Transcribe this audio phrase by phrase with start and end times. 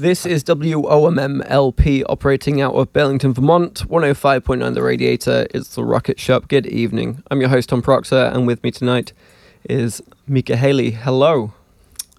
[0.00, 5.46] This is WOMM LP operating out of Burlington, Vermont, 105.9 The Radiator.
[5.52, 6.48] It's the Rocket Shop.
[6.48, 7.22] Good evening.
[7.30, 9.12] I'm your host, Tom Proctor, and with me tonight
[9.68, 10.92] is Mika Haley.
[10.92, 11.52] Hello.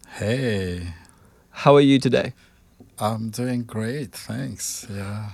[0.09, 0.93] Hey,
[1.49, 2.33] How are you today?
[2.99, 4.85] I'm doing great, thanks.
[4.87, 5.31] Yeah.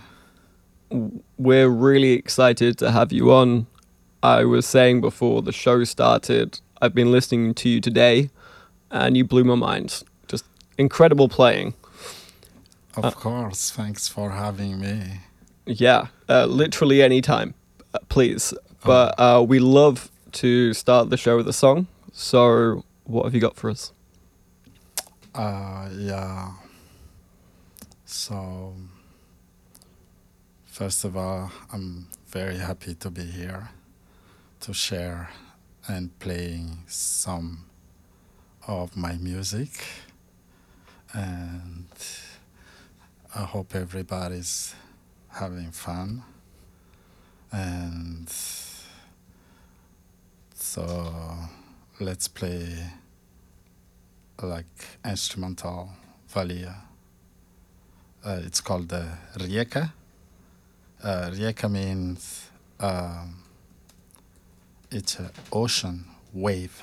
[1.37, 3.67] We're really excited to have you on.
[4.23, 8.29] I was saying before the show started, I've been listening to you today,
[8.89, 10.01] and you blew my mind.
[10.29, 10.45] Just
[10.77, 11.73] incredible playing.
[12.97, 15.21] Of Uh, course, thanks for having me.
[15.65, 17.53] Yeah, uh, literally any time,
[17.93, 18.53] uh, please.
[18.83, 21.87] But uh, we love to start the show with a song.
[22.13, 23.91] So, what have you got for us?
[25.35, 26.53] Uh, yeah.
[28.05, 28.75] So,
[30.65, 33.69] first of all, I'm very happy to be here
[34.61, 35.29] to share
[35.87, 37.65] and playing some
[38.67, 39.71] of my music.
[41.13, 41.87] And
[43.37, 44.73] I hope everybody's
[45.29, 46.23] having fun.
[47.51, 48.27] And
[50.55, 51.13] so,
[51.99, 52.83] let's play
[54.41, 54.65] like
[55.05, 55.91] instrumental
[56.33, 56.77] valia.
[58.25, 59.91] Uh, it's called the rieka.
[61.03, 63.43] Uh, rieka means um,
[64.89, 66.81] it's an ocean wave.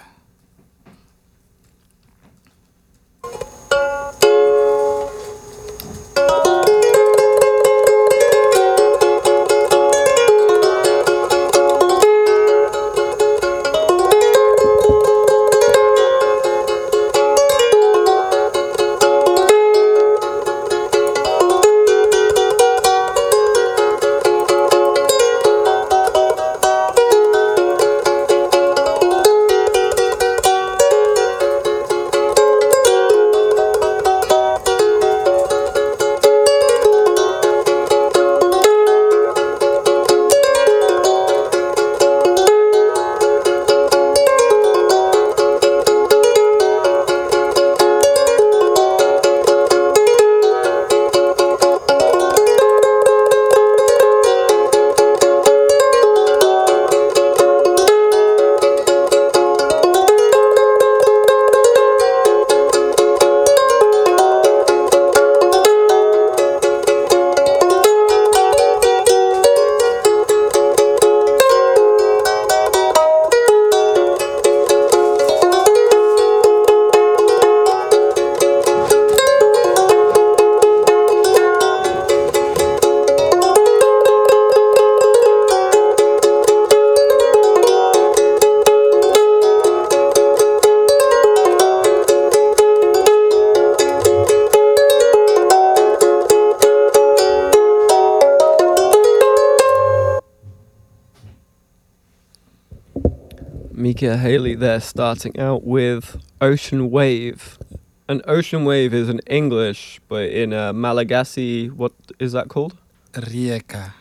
[103.94, 107.60] Mika Haley there starting out with Ocean Wave.
[108.08, 112.77] An ocean wave is in English, but in uh, Malagasy, what is that called?
[113.12, 113.92] Rieka.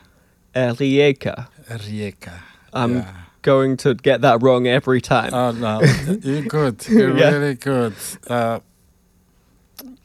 [0.52, 1.46] Rieka.
[1.68, 2.32] Rieka.
[2.72, 3.14] I'm yeah.
[3.42, 5.32] going to get that wrong every time.
[5.32, 5.80] Oh no,
[6.22, 6.84] you're good.
[6.88, 7.30] You're Yeah.
[7.30, 7.94] really good.
[8.26, 8.58] Uh,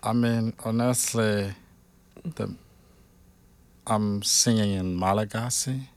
[0.04, 1.54] I mean, honestly,
[2.24, 2.54] the
[3.88, 5.90] I'm singing in Malagasy,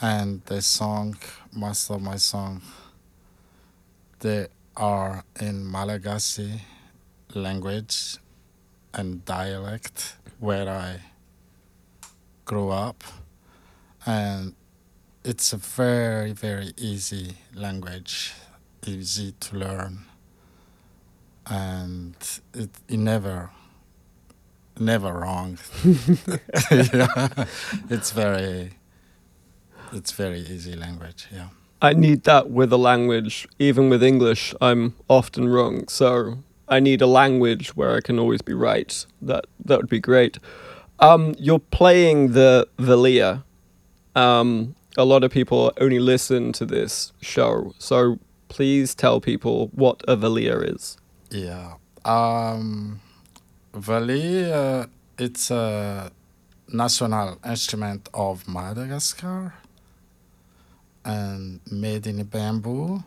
[0.00, 1.16] and the song,
[1.52, 2.60] most of my song,
[4.20, 6.62] they are in Malagasy
[7.34, 8.16] language
[8.94, 11.00] and dialect where I
[12.44, 13.04] grew up,
[14.06, 14.54] and
[15.24, 18.32] it's a very very easy language
[18.86, 20.04] easy to learn.
[21.50, 22.14] And
[22.54, 23.50] it, it never
[24.78, 25.58] never wrong.
[26.70, 27.44] Yeah.
[27.90, 28.72] it's very
[29.92, 31.48] it's very easy language yeah
[31.80, 33.46] I need that with a language.
[33.58, 35.86] Even with English, I'm often wrong.
[35.88, 36.38] So
[36.68, 39.06] I need a language where I can always be right.
[39.22, 40.38] That that would be great.
[40.98, 43.44] Um, you're playing the Valia.
[44.16, 50.02] Um, a lot of people only listen to this show, so please tell people what
[50.08, 50.96] a Valia is.
[51.30, 53.00] yeah um
[55.18, 56.10] it's a
[56.72, 59.54] national instrument of Madagascar
[61.08, 63.02] and made in a bamboo.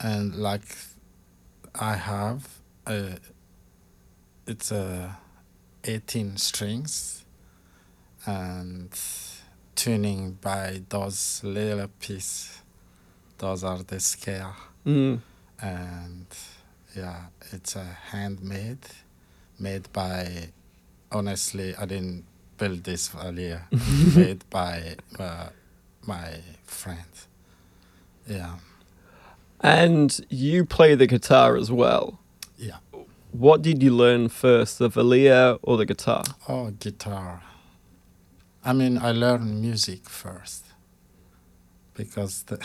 [0.00, 0.76] And like
[1.80, 2.46] I have,
[2.86, 3.16] uh,
[4.46, 5.16] it's a
[5.84, 7.24] 18 strings
[8.26, 8.90] and
[9.74, 12.60] tuning by those little piece.
[13.38, 14.54] Those are the scale
[14.86, 15.20] Mm.
[15.62, 16.26] and
[16.94, 17.22] yeah,
[17.52, 18.86] it's a handmade,
[19.58, 20.50] made by.
[21.10, 22.24] Honestly, I didn't
[22.58, 23.66] build this earlier.
[24.16, 25.48] made by uh,
[26.06, 27.26] my friends.
[28.26, 28.56] Yeah,
[29.60, 32.18] And you play the guitar as well.
[32.58, 32.78] yeah.
[33.32, 36.22] What did you learn first, the valia or the guitar?
[36.48, 37.42] Oh, guitar.
[38.64, 40.64] I mean, I learned music first
[41.94, 42.58] because the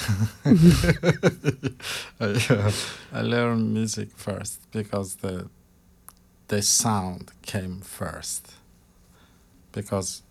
[2.19, 2.71] I, uh,
[3.11, 5.49] I learned music first because the
[6.47, 8.53] the sound came first.
[9.71, 10.21] Because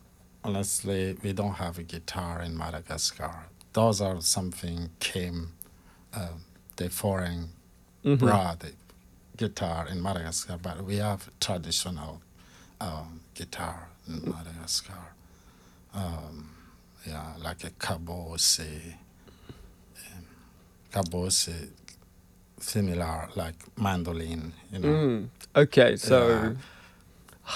[0.44, 3.46] honestly, we don't have a guitar in Madagascar.
[3.72, 5.52] Those are something came
[6.14, 6.28] uh,
[6.76, 7.50] the foreign
[8.04, 8.18] Mhm.
[8.18, 8.72] brought the
[9.36, 12.20] guitar in Madagascar, but we have traditional
[12.80, 15.12] um, guitar in Madagascar.
[15.92, 16.50] Um,
[17.06, 18.94] yeah, like a kabosy,
[19.96, 20.24] um,
[20.92, 21.70] kabosy,
[22.60, 24.88] similar like mandolin, you know.
[24.88, 25.28] Mm.
[25.56, 26.52] Okay, so Yeah.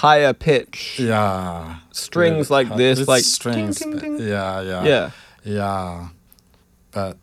[0.00, 3.79] Higher pitch Yeah, strings really like hard- this, like strings.
[3.79, 4.29] ting, ting, but- ting.
[4.29, 5.11] Yeah, yeah, yeah.
[5.44, 6.09] yeah.
[6.91, 7.17] But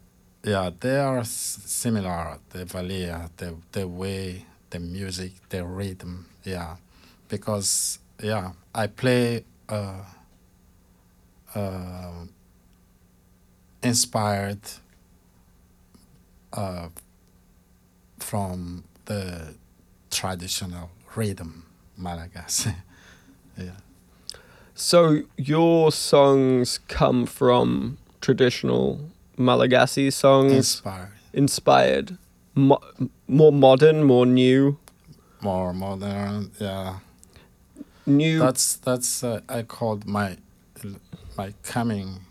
[0.44, 2.38] yeah, they are s- similar.
[2.50, 6.25] The valia, the the way, the music, the rhythm.
[6.44, 6.75] Yeah,
[7.27, 9.44] because yeah, I play.
[9.68, 10.01] Uh,
[11.56, 12.25] uh,
[13.83, 14.60] inspired
[16.54, 16.89] uh,
[18.19, 19.56] from the
[20.12, 21.65] traditional rhythm
[22.00, 22.74] Malagasy.
[23.57, 23.72] yeah.
[24.75, 29.00] So your songs come from traditional
[29.38, 31.12] Malagasy songs, Inspired.
[31.34, 32.18] inspired,
[32.56, 32.81] mo-
[33.28, 34.78] more modern, more new,
[35.42, 37.00] More modern, yeah.
[38.06, 38.40] new.
[38.40, 40.38] That's that's uh, I called my
[41.38, 42.22] my coming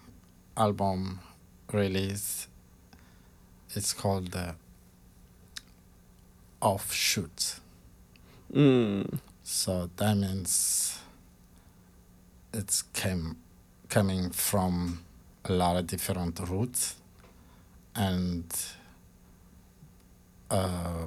[0.57, 1.21] album
[1.73, 2.49] release.
[3.75, 4.55] It's called the
[6.61, 7.61] offshoot.
[8.53, 9.19] mm,
[9.51, 10.99] So that means
[12.53, 13.37] it's came
[13.89, 15.05] coming from
[15.47, 16.97] a lot of different roots
[17.97, 18.45] and
[20.51, 21.07] uh,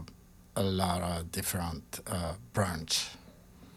[0.55, 3.09] a lot of different uh, branch.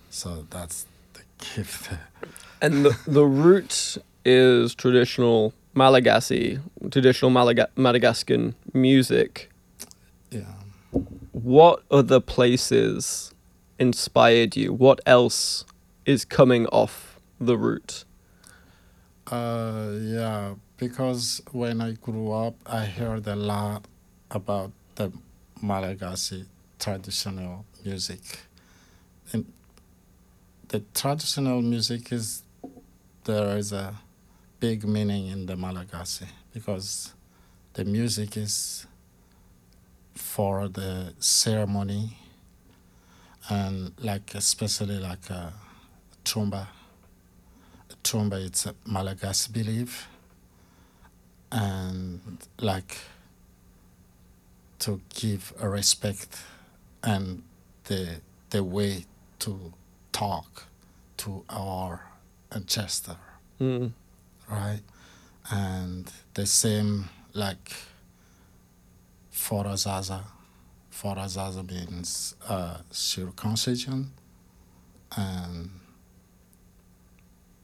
[0.08, 1.20] So that's the
[1.54, 1.90] gift.
[2.62, 6.58] and the the root is traditional Malagasy,
[6.90, 9.50] traditional Malaga- Madagascan music.
[10.30, 10.54] yeah.
[11.32, 13.33] What other places
[13.78, 14.72] inspired you?
[14.72, 15.64] What else
[16.04, 18.04] is coming off the root?
[19.26, 23.86] Uh, yeah, because when I grew up, I heard a lot
[24.30, 25.12] about the
[25.62, 26.44] Malagasy
[26.78, 28.20] traditional music.
[29.32, 29.50] And
[30.68, 32.42] the traditional music is
[33.24, 33.94] there is a
[34.60, 37.14] big meaning in the Malagasy because
[37.72, 38.86] the music is
[40.14, 42.18] for the ceremony
[43.50, 45.52] and like especially like a
[46.24, 46.66] tromba
[48.02, 50.08] Tromba, it's a Malagasy belief,
[51.50, 52.20] and
[52.60, 52.98] like
[54.80, 56.36] to give a respect
[57.02, 57.42] and
[57.84, 59.06] the the way
[59.38, 59.72] to
[60.12, 60.64] talk
[61.16, 62.06] to our
[62.52, 63.16] ancestor,
[63.58, 63.92] Mm.
[64.50, 64.82] right?
[65.50, 67.72] And the same like
[69.32, 70.24] Forazaza.
[70.94, 74.10] Forazaza means uh, circumcision,
[75.16, 75.70] and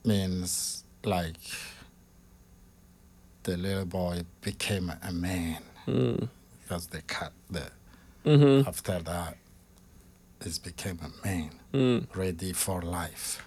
[0.05, 1.37] means like
[3.45, 6.29] the little boy became a man Mm.
[6.63, 7.71] because they cut the
[8.25, 8.69] Mm-hmm.
[8.69, 9.37] after that
[10.45, 12.07] it became a man Mm.
[12.15, 13.43] ready for life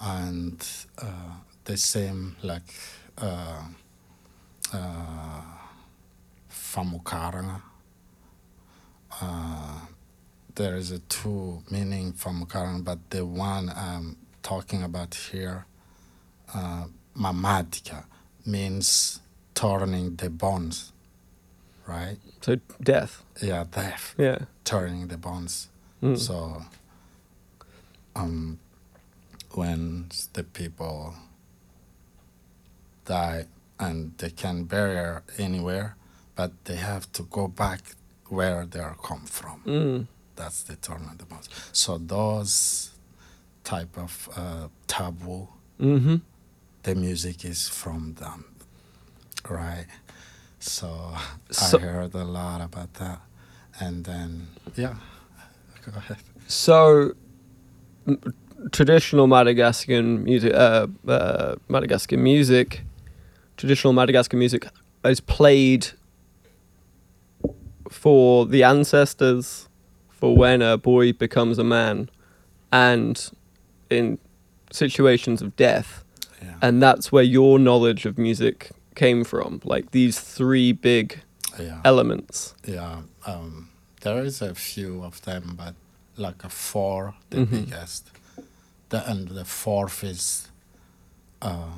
[0.00, 0.66] and
[0.98, 2.74] uh, the same like
[3.18, 3.62] uh,
[4.72, 5.42] uh,
[9.20, 9.80] uh,
[10.54, 15.66] there is a two meaning famukaranga but the one I'm talking about here
[16.54, 16.84] uh,
[17.16, 18.04] mamadika
[18.46, 19.20] means
[19.54, 20.92] turning the bones
[21.86, 23.22] right So death.
[23.42, 24.38] yeah death Yeah.
[24.64, 25.68] turning the bones
[26.02, 26.18] Mm.
[26.18, 26.64] so,
[28.16, 28.58] um,
[29.54, 31.14] when the people
[33.04, 33.46] die
[33.78, 35.94] and they can bury anywhere,
[36.34, 37.80] but they have to go back
[38.36, 39.56] where they are come from.
[39.66, 40.06] Mm.
[40.36, 41.48] That's the turn of the bones.
[41.72, 42.90] So those
[43.64, 45.48] type of uh, taboo
[45.80, 46.16] Mm-hmm.
[46.84, 48.44] the music is from them,
[49.48, 49.86] right?
[50.60, 50.88] So,
[51.50, 53.20] So- I heard a lot about that,
[53.80, 54.94] and then yeah,
[55.84, 56.18] go ahead.
[56.46, 57.12] So,
[58.06, 58.20] m-
[58.70, 62.82] traditional Madagascan music, uh, uh, Madagascan music,
[63.56, 64.68] traditional Madagascan music
[65.04, 65.88] is played
[67.92, 69.68] for the ancestors,
[70.08, 72.08] for when a boy becomes a man,
[72.72, 73.30] and
[73.90, 74.18] in
[74.70, 76.04] situations of death.
[76.42, 81.20] Yeah, And that's where your knowledge of music came from, like these three big
[81.60, 82.54] yeah, elements.
[82.64, 83.02] yeah.
[83.26, 83.68] Um,
[84.00, 85.74] there is a few of them, but
[86.16, 87.50] like a four, the Mhm.
[87.50, 88.10] biggest.
[88.88, 90.48] The and the fourth is
[91.40, 91.68] uh,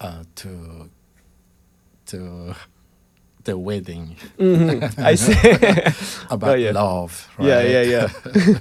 [0.00, 0.88] uh, to
[2.06, 2.54] to
[3.44, 4.98] the wedding Mhm.
[4.98, 6.24] I see.
[6.30, 6.70] about yeah.
[6.72, 7.28] love.
[7.38, 7.48] Right?
[7.48, 7.82] yeah, yeah,
[8.46, 8.58] yeah.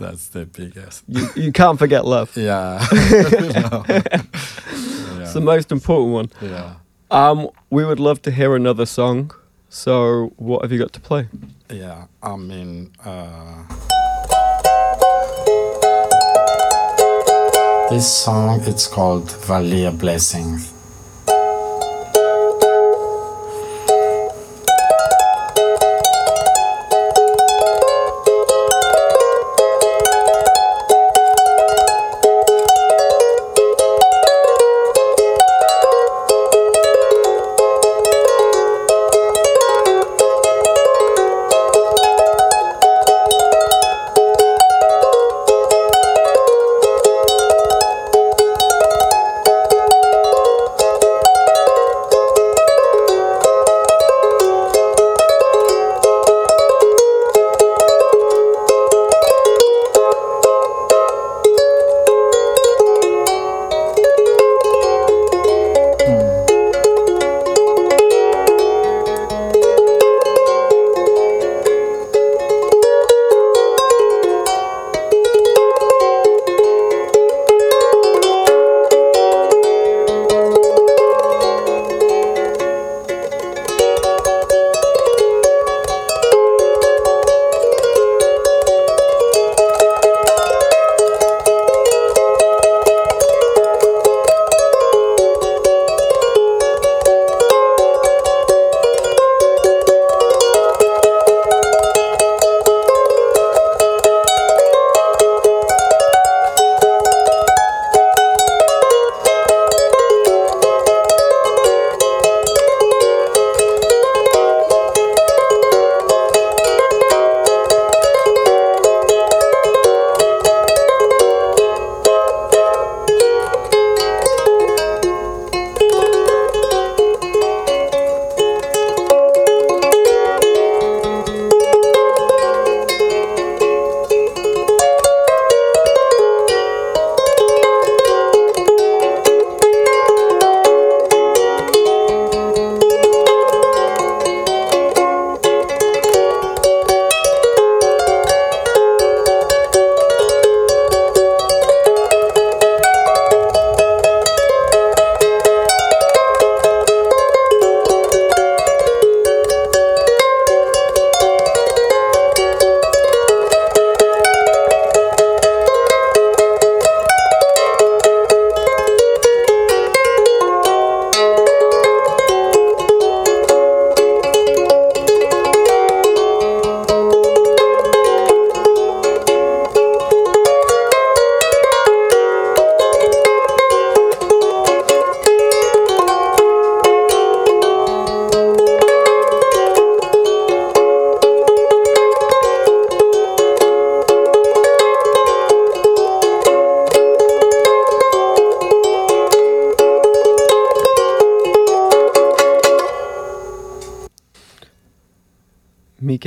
[0.00, 1.02] That's the biggest.
[1.08, 2.36] You, you can't forget love.
[2.36, 2.84] Yeah.
[3.68, 3.84] No.
[5.22, 6.30] It's the most important one.
[6.50, 6.74] yeah.
[7.10, 9.30] Um, we would love to hear another song.
[9.68, 11.28] So, what have you got to play?
[11.70, 12.06] Yeah.
[12.22, 13.64] I mean, uh,
[17.90, 20.72] this song it's called Valia Blessings.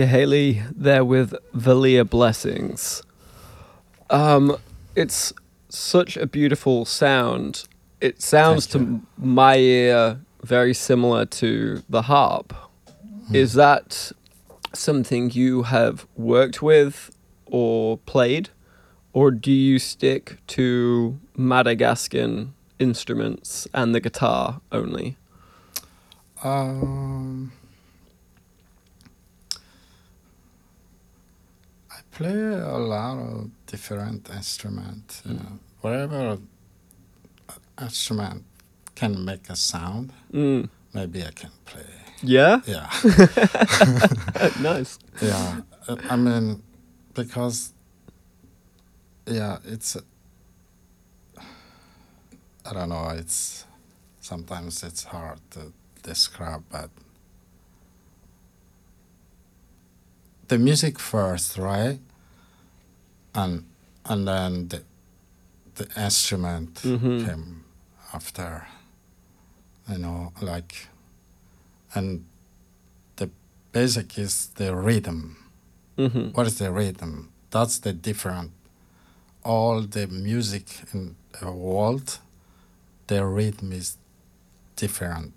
[0.08, 3.04] Haley there with Valia Blessings.
[4.10, 4.58] Um,
[4.96, 5.34] it's
[5.70, 7.68] such a beautiful sound.
[8.02, 12.54] It sounds to my ear very similar to the harp.
[13.32, 14.12] Is that
[14.74, 17.16] something you have worked with
[17.46, 18.50] or played?
[19.14, 25.18] Or do you stick to Madagascan instruments and the guitar only?
[26.44, 27.52] Um,
[32.12, 35.22] play a lot of different instruments.
[35.26, 35.44] You Mm.
[35.44, 36.38] know, whatever
[37.82, 38.44] instrument
[38.96, 40.70] can make a sound, Mm.
[40.94, 41.86] maybe I can play.
[42.24, 42.62] Yeah.
[42.68, 42.88] Yeah,
[44.62, 45.00] nice.
[45.22, 45.62] yeah.
[46.10, 46.62] I mean,
[47.16, 47.74] because
[49.26, 49.98] yeah, it's.
[52.66, 53.10] I don't know.
[53.10, 53.66] It's
[54.20, 56.90] sometimes it's hard to describe, but
[60.52, 62.00] the music first, right?
[63.34, 63.64] And
[64.06, 64.82] and then the
[65.76, 67.26] the instrument Mhm.
[67.26, 67.64] came
[68.14, 68.68] after.
[69.88, 70.90] You know, like,
[71.96, 72.26] and
[73.16, 73.30] the
[73.72, 75.38] basic is the rhythm.
[75.98, 77.30] hmm What is the rhythm?
[77.52, 78.52] That's the different.
[79.44, 82.20] All the music in the world,
[83.08, 83.98] the rhythm is
[84.76, 85.34] different,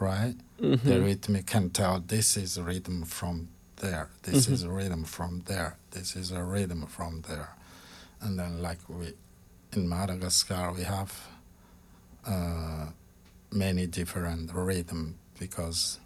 [0.00, 0.36] right?
[0.58, 3.48] The hmm rhythm can tell this is rhythm from
[3.84, 4.06] there.
[4.22, 4.52] This Mhm.
[4.54, 5.70] is a rhythm from there.
[5.90, 7.50] This is a rhythm from there,
[8.20, 9.06] and then like we
[9.76, 11.10] in Madagascar we have
[12.26, 12.86] uh,
[13.50, 15.02] many different rhythm
[15.38, 15.98] because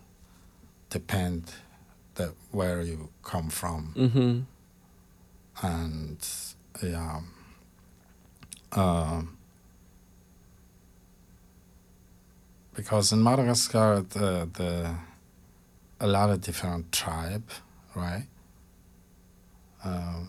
[0.90, 1.42] depend
[2.16, 4.40] the where you come from hmm
[5.62, 6.20] and
[6.82, 7.20] yeah
[8.72, 9.36] um,
[12.74, 14.94] because in Madagascar the the
[16.00, 17.48] a lot of different tribe
[18.02, 18.26] right?
[19.84, 20.28] Um,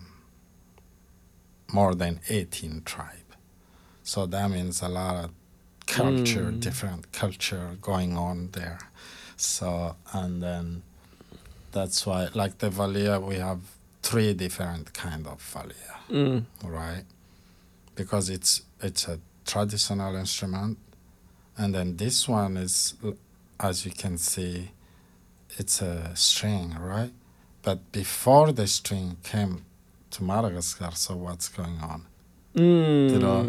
[1.71, 3.29] more than 18 tribe.
[4.03, 5.29] So that means a lot of
[5.85, 6.59] culture Mm.
[6.59, 8.79] different culture going on there.
[9.37, 10.83] So and then
[11.71, 13.59] that's why like the valia we have
[14.01, 16.45] three different kind of valia Mm.
[16.63, 17.05] right?
[17.95, 20.77] Because it's it's a traditional instrument.
[21.57, 22.95] And then this one is
[23.59, 24.71] as you can see
[25.57, 27.13] it's a string right
[27.69, 29.53] but before the string came
[30.13, 32.01] to madagascar so what's going on
[32.55, 33.11] Mm.
[33.13, 33.41] you know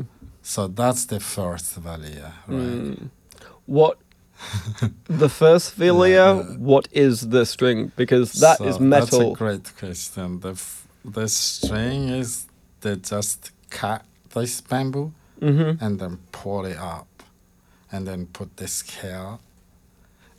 [0.42, 3.10] so that's the first valia right Mm.
[3.78, 3.96] What
[5.22, 6.26] the first valia?
[6.36, 6.56] Yeah.
[6.72, 7.78] What is the string?
[7.96, 9.18] Because that is So metal.
[9.20, 10.40] That's a great question.
[10.40, 10.86] The f-
[11.18, 12.46] the string is
[12.82, 13.40] they just
[13.80, 14.02] cut
[14.34, 17.12] this bamboo hmm and then pull it up,
[17.92, 19.32] and then put the scale,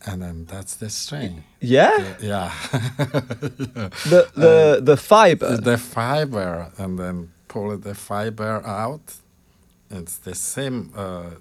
[0.05, 1.43] and then that's the string.
[1.59, 1.97] Yeah.
[2.19, 2.51] The- yeah,
[4.09, 5.57] The the the fiber.
[5.57, 9.15] the fiber, and then pull the fiber out.
[9.89, 11.31] It's the same, uh,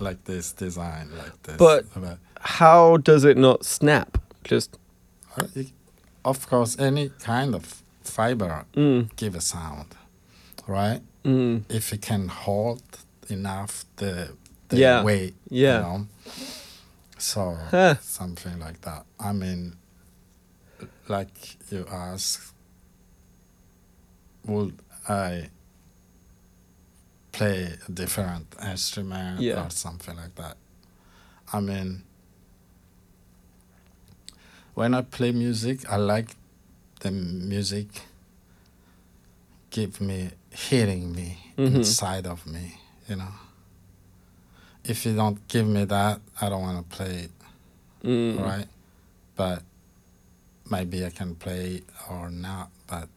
[0.00, 1.56] like this design, like this.
[1.56, 4.18] But- But How does it not snap?
[4.44, 4.78] Just
[5.36, 5.72] uh, it-
[6.24, 9.94] of course, any kind of fiber mm, give a sound,
[10.68, 11.00] right?
[11.24, 12.82] mm, if it can hold
[13.28, 14.28] enough the,
[14.68, 15.76] the Yeah, weight, yeah.
[15.76, 16.06] you know.
[17.24, 17.56] So
[18.02, 19.06] something like that.
[19.18, 19.76] I mean,
[21.08, 22.52] like you ask,
[24.44, 24.74] would
[25.08, 25.48] I
[27.32, 29.64] play a different instrument Yeah.
[29.64, 30.58] or something like that?
[31.50, 32.02] I mean,
[34.74, 36.36] when I play music, I like
[37.00, 37.88] the music
[39.70, 41.76] give me hitting me Mhm.
[41.76, 43.32] inside of me, you know.
[44.84, 47.30] If you don't give me that, I don't want to play it,
[48.04, 48.40] mm.
[48.40, 48.66] right?
[49.36, 49.62] But
[50.70, 53.08] maybe I can play it or not, but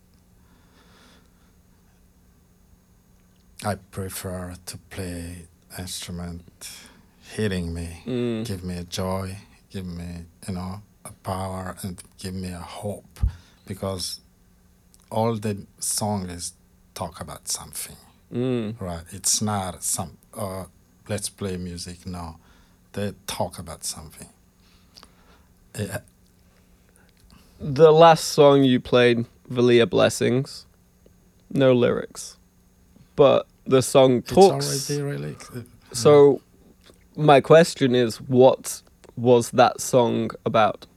[3.65, 6.69] I prefer to play instrument
[7.35, 8.45] hitting me, Mm.
[8.45, 9.37] give me a joy,
[9.69, 13.19] give me, you know, a power and give me a hope
[13.65, 14.21] because
[15.11, 16.53] all the song is
[16.93, 17.97] talk about something,
[18.31, 18.79] Mm.
[18.79, 19.03] right?
[19.11, 20.65] It's not some, uh,
[21.09, 22.05] let's play music.
[22.07, 22.37] No,
[22.93, 24.29] they talk about something.
[25.77, 25.99] Yeah,
[27.59, 30.65] The last song you played, Valia Blessings,
[31.51, 32.37] no lyrics,
[33.15, 34.89] but the song it's talks.
[34.89, 35.35] already really.
[35.93, 36.41] So,
[37.15, 38.81] my question is, what
[39.15, 40.87] was that song about?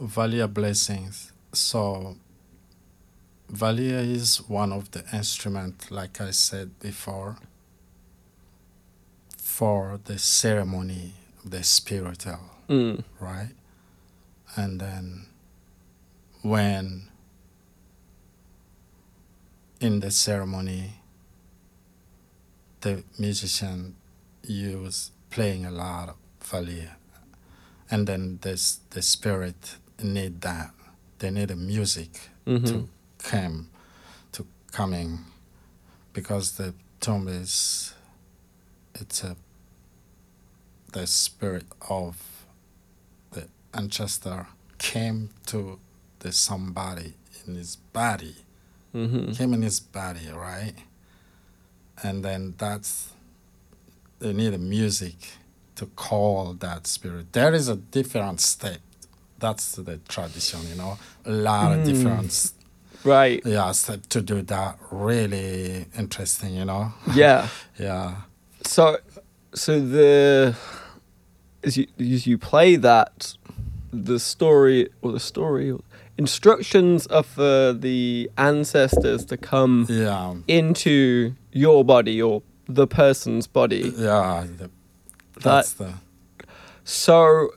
[0.00, 1.32] Valia blessings.
[1.52, 2.16] So
[3.52, 7.36] Valia is one of the instrument, like I said before,
[9.58, 11.14] for the ceremony,
[11.44, 13.04] the spiritual, Mm.
[13.20, 13.54] right?
[14.56, 15.26] And then
[16.42, 17.08] when
[19.80, 20.94] in the ceremony
[22.80, 23.94] the musician
[24.42, 26.96] use playing a lot of Valia
[27.90, 30.72] and then this the spirit need that
[31.18, 32.66] they need a music Mhm.
[32.66, 32.88] to
[33.18, 33.70] come
[34.32, 35.24] to coming
[36.12, 37.94] because the tomb is
[38.94, 39.36] it's a
[40.94, 42.16] the spirit of
[43.32, 44.46] the ancestor
[44.78, 45.78] came to
[46.20, 47.14] the somebody
[47.46, 48.36] in his body,
[48.92, 50.74] hmm came in his body, right?
[52.02, 53.10] And then that's
[54.20, 55.16] they need a music
[55.76, 57.32] to call that spirit.
[57.32, 58.78] There is a different step.
[59.38, 60.96] That's the tradition, you know.
[61.26, 62.52] A lot of different
[63.04, 63.42] Right.
[63.44, 64.78] yeah step to do that.
[64.90, 66.92] Really interesting, you know.
[67.14, 67.48] Yeah.
[67.78, 68.14] Yeah.
[68.64, 68.96] So,
[69.54, 70.56] so the
[71.64, 73.36] as you as you play that,
[73.92, 75.76] the story or the story
[76.16, 80.34] instructions are for the ancestors to come Yeah.
[80.46, 83.92] into your body or the person's body.
[83.96, 84.46] Yeah.
[84.58, 84.70] The,
[85.40, 85.94] that's the
[86.84, 87.50] So,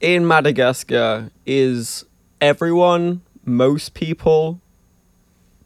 [0.00, 2.04] in Madagascar, is
[2.40, 4.60] everyone, most people,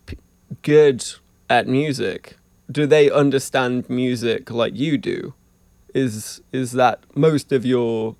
[0.06, 0.18] p-
[0.62, 1.04] good
[1.48, 2.36] at music?
[2.70, 5.32] Do they understand music like you do?
[5.94, 8.16] Is is that most of your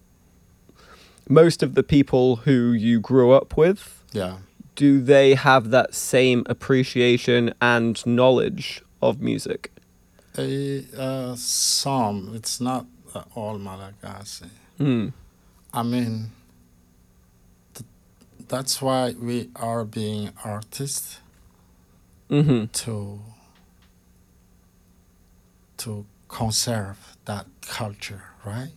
[1.28, 4.02] most of the people who you grew up with?
[4.12, 4.38] yeah.
[4.76, 9.70] Do they have that same appreciation and knowledge of music?
[10.38, 12.32] A uh, some.
[12.34, 14.46] It's not uh, all Malagasy.
[14.78, 15.08] Hmm.
[15.74, 16.30] I mean,
[17.74, 17.86] th-
[18.48, 21.18] that's why we are being artists
[22.30, 22.66] Mm-hmm.
[22.84, 23.20] to
[25.78, 28.72] to conserve that culture, right?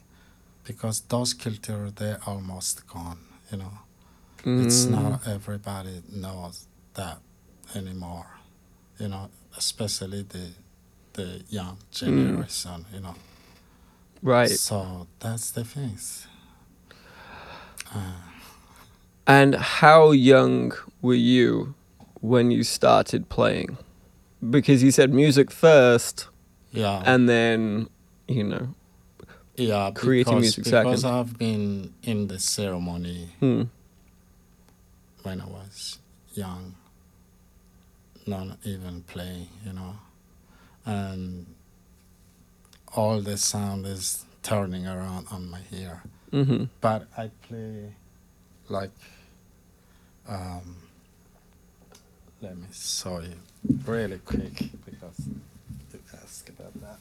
[0.64, 3.20] Because those culture they're almost gone.
[3.52, 3.74] You know,
[4.46, 4.92] it's mm.
[4.92, 7.20] not everybody knows that
[7.76, 8.28] anymore.
[9.00, 10.52] You know, especially the
[11.14, 11.92] the young mm.
[11.92, 12.86] generation.
[12.94, 13.16] You know,
[14.22, 14.50] right.
[14.50, 16.28] so that's the things.
[17.94, 18.14] Uh.
[19.26, 21.76] And how young were you
[22.20, 23.78] when you started playing?
[24.50, 26.28] Because you said music first
[26.72, 27.02] Yeah.
[27.06, 27.88] and then,
[28.28, 28.74] you know.
[29.56, 31.16] yeah, creating because, music because second.
[31.20, 33.64] I've been in the ceremony Hmm.
[35.24, 36.00] when I was
[36.34, 36.76] young,
[38.26, 39.96] not even playing, you know,
[40.86, 41.46] and
[42.96, 46.04] all the sound is turning around on my ear.
[46.32, 46.66] Mm-hmm.
[46.82, 47.94] But I play
[48.70, 48.92] like,
[50.28, 50.78] um,
[52.42, 53.36] let me show you
[53.86, 54.54] really quick
[54.86, 55.20] because
[55.94, 56.98] you ask about that.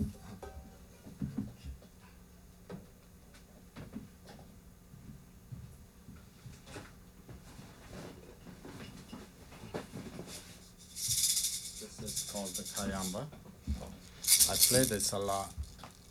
[14.73, 15.53] Play this a lot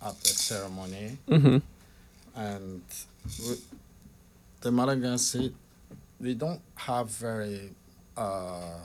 [0.05, 1.57] at the ceremony Mm-hmm.
[2.35, 2.81] and
[3.39, 3.55] we,
[4.61, 5.53] the Malagasy,
[6.19, 7.71] we don't have very
[8.15, 8.77] uh,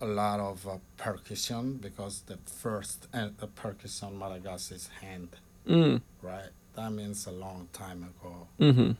[0.00, 5.28] a lot of uh, percussion because the first uh, the percussion Malagasy is hand,
[5.68, 6.00] Mm.
[6.22, 6.48] right?
[6.74, 8.46] That means a long time ago.
[8.58, 8.92] Mm-hmm.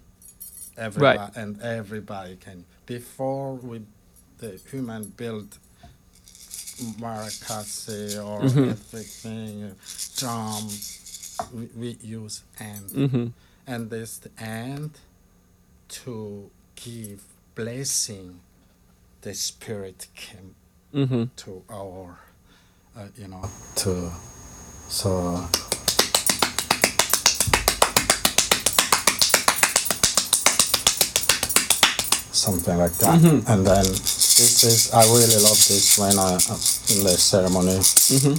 [0.77, 3.81] Everybody and everybody can before we
[4.39, 5.59] the human built
[6.99, 8.71] maracasi or Mhm.
[8.71, 9.75] everything
[10.17, 10.69] drum
[11.55, 13.27] we, we use hand Mm-hmm.
[13.67, 14.91] and this the end
[15.89, 17.21] to give
[17.55, 18.41] blessing
[19.23, 20.55] the spirit came
[20.95, 21.25] Mm-hmm.
[21.37, 22.19] to our
[22.97, 23.45] uh, you know
[23.77, 24.11] to
[24.89, 25.47] so
[32.33, 33.45] something like that Mhm.
[33.49, 33.85] and then
[34.41, 37.77] this is i really love this when i uh, in the ceremony
[38.11, 38.37] Mm-hmm.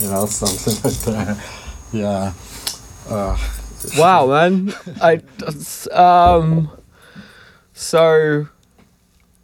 [0.00, 1.36] you know something like that
[1.92, 2.32] yeah
[3.08, 3.36] uh,
[3.96, 4.74] Wow, man.
[5.00, 5.22] I
[5.92, 6.70] um.
[7.72, 8.46] So,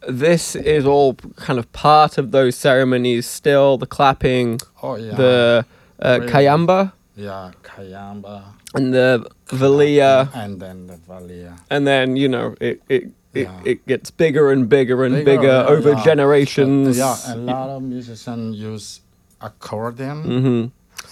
[0.07, 3.25] this is all kind of part of those ceremonies.
[3.25, 5.65] Still, the clapping, oh yeah the
[5.99, 6.31] uh, Really?
[6.31, 8.43] kayamba, yeah kayamba
[8.75, 13.03] and the valia, and then the valia and then you know it it.
[13.33, 13.61] It, Yeah.
[13.71, 16.03] it gets bigger and bigger and Bigger, bigger, yeah, over yeah.
[16.03, 16.97] generations.
[16.97, 19.01] Yeah, a lot of musicians use
[19.41, 20.17] accordion.
[20.23, 20.63] hmm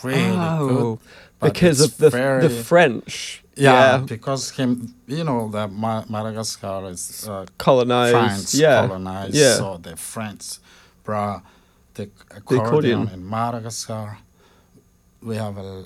[0.08, 0.98] Really oh,
[1.40, 1.52] good.
[1.52, 3.44] because of the very, the French.
[3.56, 8.14] yeah, because him, you know, the Ma- Madagascar is uh, colonized.
[8.18, 9.56] France yeah, colonized, yeah.
[9.62, 10.58] so the French
[11.04, 11.44] brought
[11.94, 13.02] the accordion, accordion.
[13.14, 14.18] in Madagascar.
[15.26, 15.84] We have a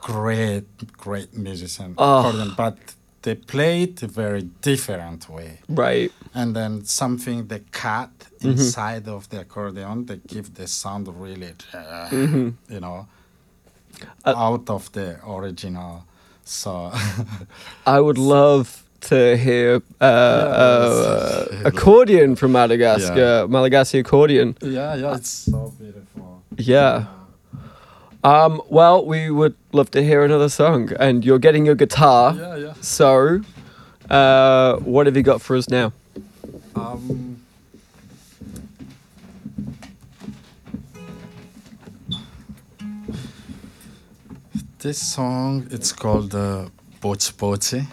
[0.00, 0.64] great,
[0.96, 2.18] great musician Oh.
[2.20, 2.76] accordion, but
[3.22, 5.58] they play it a very different way.
[5.68, 6.10] right.
[6.36, 8.10] and then something they cut
[8.40, 8.50] Mm-hmm.
[8.50, 12.54] inside of the accordion they give the sound really uh, Mhm.
[12.68, 13.06] you know
[14.26, 16.02] Uh, out of the original
[16.44, 16.90] so
[17.96, 18.66] I would love
[19.10, 24.56] to hear uh, uh, accordion from Madagascar, Malagasy accordion.
[24.60, 27.04] yeah yeah it's so beautiful Yeah.
[28.24, 32.34] Um, well, we would love to hear another song, and you're getting your guitar.
[32.34, 32.72] Yeah, yeah.
[32.80, 33.42] So,
[34.08, 35.92] uh, what have you got for us now?
[36.74, 37.42] Um,
[44.78, 46.68] this song it's called uh,
[47.02, 47.86] Pochi Pochi.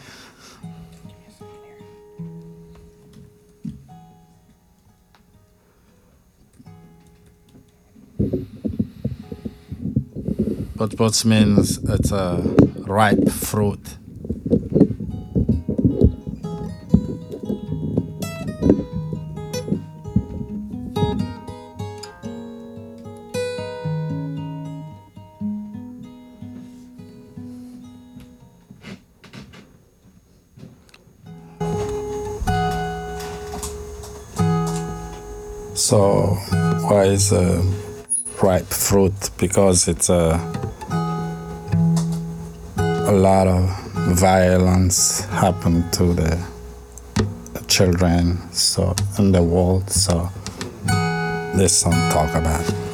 [10.90, 12.38] Pochi means it's a
[12.88, 13.98] ripe fruit.
[35.76, 36.38] So,
[36.88, 37.91] why is a
[38.42, 39.30] ripe fruit?
[39.38, 40.40] Because it's a
[42.78, 43.70] a lot of
[44.16, 46.38] violence happened to the
[47.72, 49.90] children so in the world.
[49.90, 50.30] So,
[51.56, 52.91] this song talk about.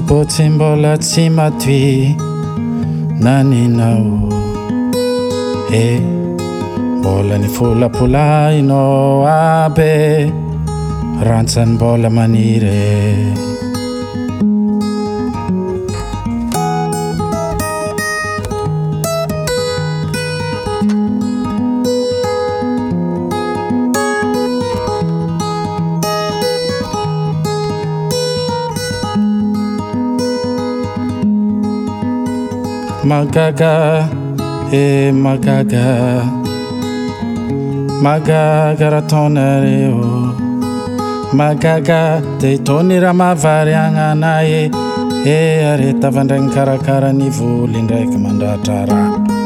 [0.00, 2.16] sobotsy mbola tsy matoy
[3.22, 4.28] naninao.
[5.72, 6.00] E
[6.98, 10.32] mbola ny folapolainao aby
[11.26, 13.49] rantsany mbola maniry
[33.10, 33.74] magaga
[34.80, 35.86] e magaga
[38.04, 40.04] magaga raha taonareo
[41.40, 42.00] magaga
[42.40, 44.62] de hitony raha mahavary agnanay e
[45.34, 45.40] e
[45.72, 45.90] are
[46.54, 49.39] karakara ny voly ndraiky mandratra raha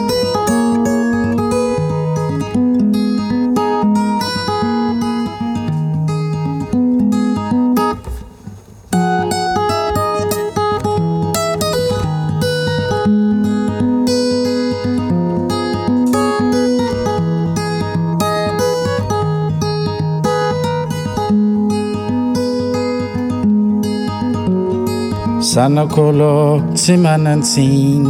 [25.50, 28.09] zanakolo tsy manantsiny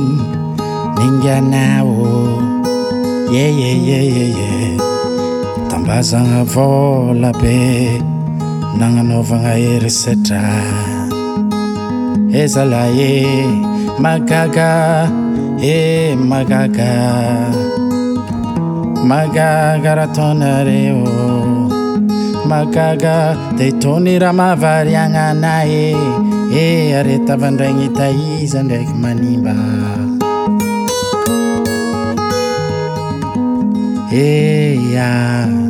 [0.96, 2.06] minganao
[3.42, 4.78] eeeee
[5.70, 7.58] tambazagna vola be
[8.78, 10.44] nagnanaovagna erisetra
[12.42, 13.14] ezala e
[14.04, 14.72] magaga
[15.74, 15.78] e
[16.30, 16.92] magaga.
[19.10, 21.04] Magaga raha taonareo
[22.50, 23.16] magaga
[23.58, 25.84] de tony raha mavariagnana e
[26.54, 29.54] Eh, e aretavandraigny tahiza ndraiky manimba.
[34.12, 35.63] Eh, e a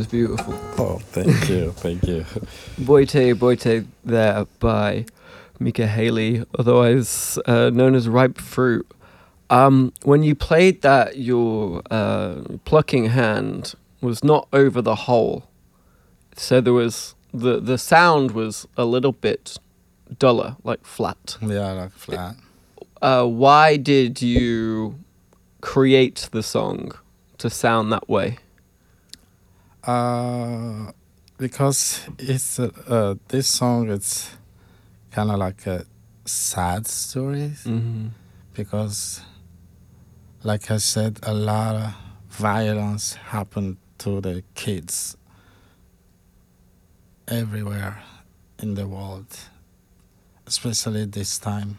[0.06, 0.54] was beautiful.
[0.78, 2.26] Oh, thank you, thank you.
[2.80, 5.06] Boite Boite there by
[5.60, 8.88] Mikahely, otherwise uh, known as Ripe Fruit.
[9.50, 15.48] Um, when you played that, your uh, plucking hand was not over the hole,
[16.36, 19.58] so there was the the sound was a little bit
[20.20, 21.38] duller, like flat.
[21.42, 22.36] Yeah, like flat.
[23.02, 24.96] Uh, why did you
[25.62, 26.92] create the song
[27.38, 28.40] to sound that way?
[29.86, 30.92] Uh,
[31.38, 33.90] because it's uh, uh, this song.
[33.92, 34.32] It's
[35.12, 35.86] kind of like a
[36.26, 38.08] sad story Mm-hmm.
[38.54, 39.22] because,
[40.44, 41.94] like I said, a lot of
[42.30, 45.16] violence happened to the kids
[47.28, 48.02] everywhere
[48.60, 49.28] in the world,
[50.48, 51.78] especially this time.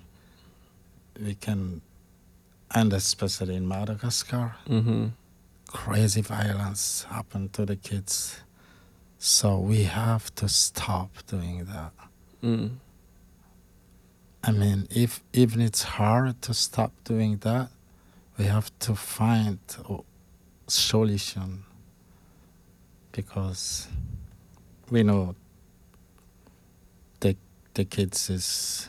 [1.21, 1.81] We can,
[2.75, 5.07] and especially in Madagascar, Mm-hmm.
[5.77, 8.41] Crazy violence happen to the kids.
[9.19, 11.93] So we have to stop doing that.
[12.43, 12.71] Mm.
[14.43, 17.69] I mean, if even it's hard to stop doing that,
[18.39, 19.59] we have to find
[19.89, 19.99] a
[20.67, 21.65] solution
[23.13, 23.87] because
[24.91, 25.35] we know
[27.21, 27.37] the
[27.75, 28.89] the kids is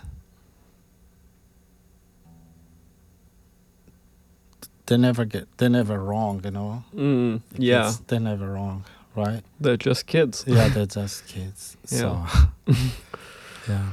[4.88, 6.84] they never get they never wrong, you know.
[6.96, 7.42] Mm.
[7.52, 8.84] The Yeah, kids, they're never wrong,
[9.16, 9.44] right?
[9.60, 10.44] they're just kids.
[10.48, 11.78] Yeah, they're just kids.
[11.86, 12.26] So
[13.70, 13.90] yeah.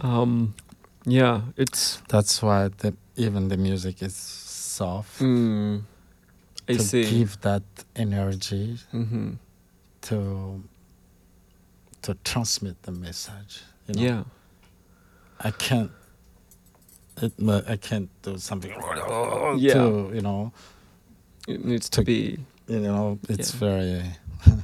[0.00, 0.54] Um,
[1.04, 2.02] yeah, it's.
[2.08, 5.82] That's why the, even the music is soft Mm,
[6.68, 7.02] I to see.
[7.10, 7.62] give that
[7.96, 9.32] energy hmm
[10.02, 10.62] to
[12.02, 13.62] to transmit the message.
[13.88, 14.02] You know?
[14.02, 14.22] Yeah.
[15.40, 15.90] I can't.
[17.22, 17.32] It,
[17.68, 18.70] I can't do something.
[19.58, 19.74] Yeah.
[19.74, 20.52] To, you know,
[21.48, 22.38] It needs to To- be.
[22.68, 23.60] you know, it's Yeah.
[23.60, 24.02] very.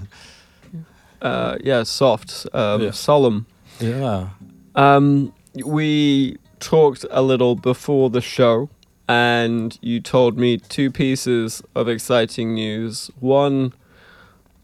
[1.23, 2.91] Uh, yeah, soft, um, Yeah.
[2.91, 3.47] solemn.
[3.81, 4.29] Yeah.
[4.75, 5.33] Um,
[5.65, 8.69] we talked a little before the show,
[9.09, 13.11] and you told me two pieces of exciting news.
[13.21, 13.73] One,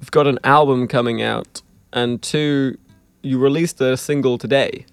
[0.00, 1.62] you've got an album coming out,
[1.94, 2.76] and two,
[3.22, 4.85] you released a single today.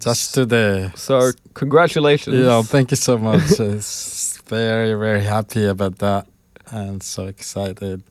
[0.00, 0.90] Just today.
[0.94, 2.36] So congratulations.
[2.36, 3.42] Yeah, thank you so much.
[3.58, 6.26] it's very, very happy about that
[6.70, 8.02] and so excited.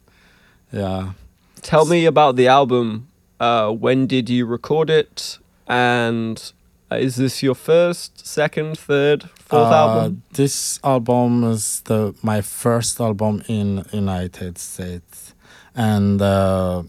[0.72, 1.14] Yeah.
[1.62, 3.08] Tell me about the album.
[3.40, 5.38] Uh, when did you record it?
[5.68, 6.52] And
[6.92, 10.24] is this your first, second, third, fourth Uh, album?
[10.34, 15.34] This album is the my first album in United States,
[15.76, 16.84] and uh,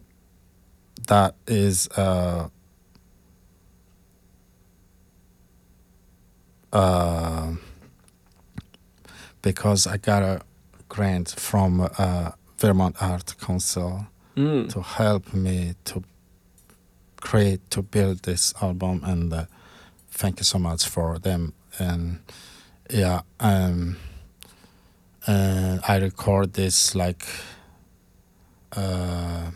[1.09, 2.49] that is uh,
[6.73, 7.53] uh,
[9.43, 10.41] because I got a
[10.89, 14.69] grant from uh, Vermont Art Council Mm.
[14.73, 16.05] to help me to
[17.21, 19.47] create to build this album and uh,
[20.13, 22.21] thank you so much for them and
[22.89, 23.97] yeah um
[25.27, 27.27] and i record this like
[28.77, 29.51] uh,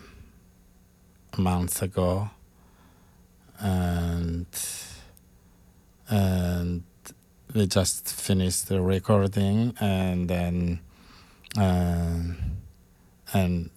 [1.32, 2.30] a month ago
[3.60, 4.46] and
[6.08, 6.82] and
[7.54, 10.80] we just finished the recording and then
[11.56, 12.36] um
[13.34, 13.70] and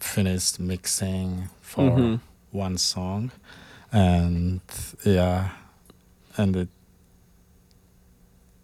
[0.00, 2.20] finished mixing for Mhm.
[2.52, 3.30] one song.
[3.92, 4.60] And
[5.04, 5.50] yeah
[6.36, 6.68] and it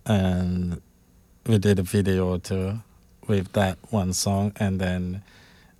[0.06, 0.80] and
[1.46, 2.80] we did a video too
[3.28, 5.22] with that one song and then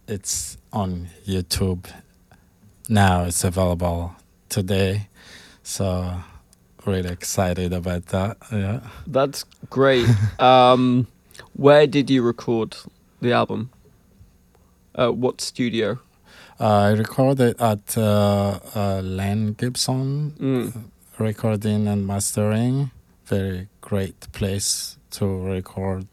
[0.07, 1.87] it's on youtube.
[2.89, 4.15] Now it's available
[4.49, 5.09] today.
[5.63, 6.23] So
[6.87, 10.07] really excited about that yeah That's great.
[10.39, 11.07] um,
[11.55, 12.77] where did you record
[13.21, 13.71] the album?
[14.95, 15.99] Uh, what studio?
[16.59, 20.73] i recorded at uh, uh, Lane Gibson Mm.
[21.19, 22.91] recording and mastering
[23.25, 26.07] very great place to record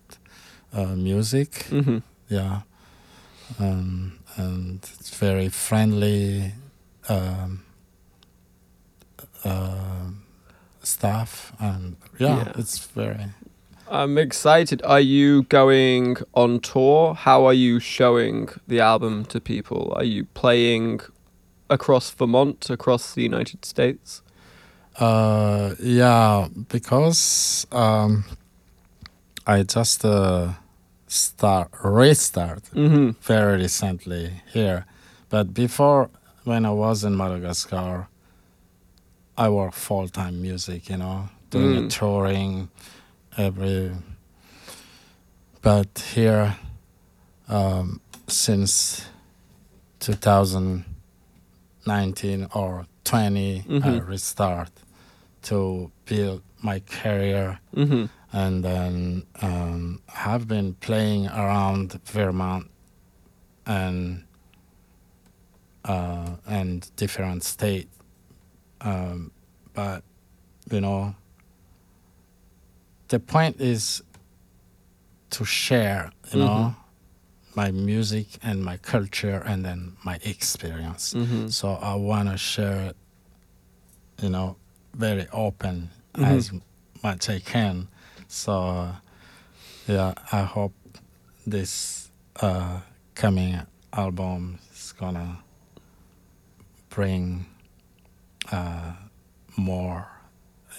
[0.73, 1.97] uh, music hmm
[2.29, 2.61] yeah
[3.59, 6.53] um, and it's very friendly
[7.09, 7.63] um,
[10.87, 12.51] staff and yeah, Yeah.
[12.61, 13.25] it's very
[13.89, 14.81] I'm excited.
[14.83, 17.13] Are you going on tour?
[17.13, 19.93] How are you showing the album to people?
[19.95, 20.99] Are you playing
[21.69, 24.21] across Vermont, across the United States?
[24.99, 28.23] uh, yeah because um,
[29.45, 30.53] I just uh,
[31.07, 34.85] start restart hmm very recently here.
[35.29, 36.09] But before,
[36.45, 38.07] when I was in Madagascar,
[39.37, 41.85] I work full time music, you know, doing Mm.
[41.85, 42.69] a touring
[43.37, 43.91] every.
[45.61, 46.55] But here,
[47.49, 49.05] um, since
[49.99, 54.07] 2019 or 20 I Mhm.
[54.07, 54.71] restart
[55.43, 62.69] to build my career hmm and then um, have been playing around Vermont
[63.65, 64.23] and
[65.85, 67.87] uh, and different state,
[68.81, 69.31] um,
[69.73, 70.03] but
[70.71, 71.15] you know
[73.09, 74.03] the point is
[75.29, 76.75] to share, you know,
[77.55, 81.13] my music and my culture and then my experience.
[81.13, 82.95] hmm So I want to share it,
[84.21, 84.55] you know,
[84.93, 86.25] very open Mhm.
[86.25, 86.51] as
[87.03, 87.87] much I can.
[88.27, 88.91] So,
[89.87, 90.73] yeah, I hope
[91.45, 92.09] this
[92.41, 92.81] uh,
[93.15, 93.59] coming
[93.93, 95.39] album is gonna
[96.89, 97.45] bring
[98.51, 98.93] uh,
[99.57, 100.07] more,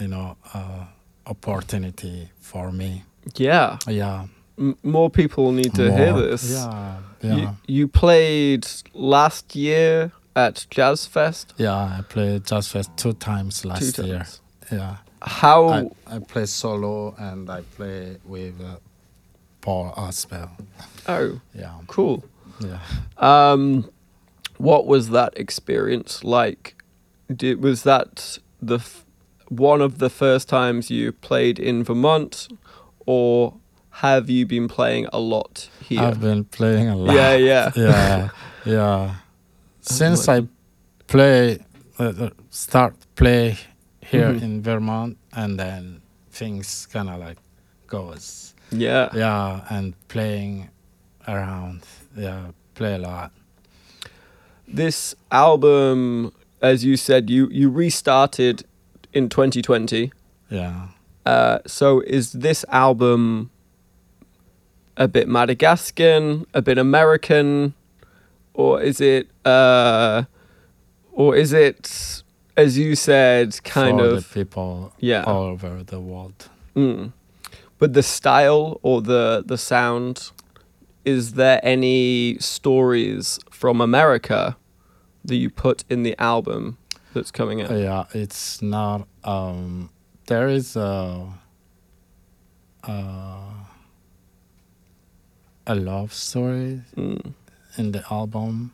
[0.01, 0.85] you know, uh,
[1.27, 3.05] opportunity for me.
[3.37, 3.79] Yeah.
[3.87, 4.27] Yeah,
[4.59, 6.51] M- more people need to hear this.
[6.51, 11.53] Yeah, yeah, You, you played last year at Jazz Fest.
[11.57, 11.75] yeah.
[11.99, 14.27] I played Jazz Fest two times last two year.
[14.73, 14.97] Yeah.
[15.21, 15.69] How?
[15.69, 18.77] I, I play solo and I play with uh,
[19.61, 20.51] Paul Asbell.
[21.09, 22.25] oh, Yeah, cool.
[22.61, 22.79] yeah.
[23.17, 23.91] Um,
[24.59, 26.75] what was that experience like?
[27.35, 29.05] Did, was that the f-
[29.49, 32.49] one of the first times you played in Vermont,
[33.07, 33.55] or
[33.91, 36.01] have you been playing a lot here?
[36.01, 37.15] I've been playing a lot.
[37.15, 37.73] Yeah, yeah.
[37.77, 38.29] yeah,
[38.65, 39.15] yeah.
[39.81, 40.47] Since I
[41.07, 41.59] play,
[41.99, 43.57] uh, uh, start play
[44.01, 44.43] here Mhm.
[44.43, 46.01] in Vermont, and then
[46.31, 47.39] things kind of like
[47.87, 48.55] goes.
[48.71, 49.09] yeah.
[49.15, 50.69] Yeah, and playing
[51.27, 51.85] around.
[52.17, 53.33] Yeah, play a lot.
[54.67, 58.65] This album, as you said, you you restarted
[59.13, 60.13] in 2020.
[60.51, 60.89] Yeah.
[61.25, 63.51] Uh, so is this album
[64.97, 67.75] a bit Madagascan, a bit American,
[68.55, 70.25] or is it, uh,
[71.13, 72.23] or is it,
[72.57, 76.49] as you said, kind for of, people yeah, all over the world.
[76.75, 77.13] mm.
[77.79, 80.33] but the style or the the sound,
[81.05, 84.57] is there any stories from America
[85.29, 86.77] that you put in the album
[87.15, 87.71] that's coming out?
[87.71, 89.07] Yeah, it's not.
[89.25, 89.91] Um,
[90.27, 91.29] there is a
[92.85, 93.43] a,
[95.67, 97.35] a love story Mm.
[97.77, 98.73] in the album,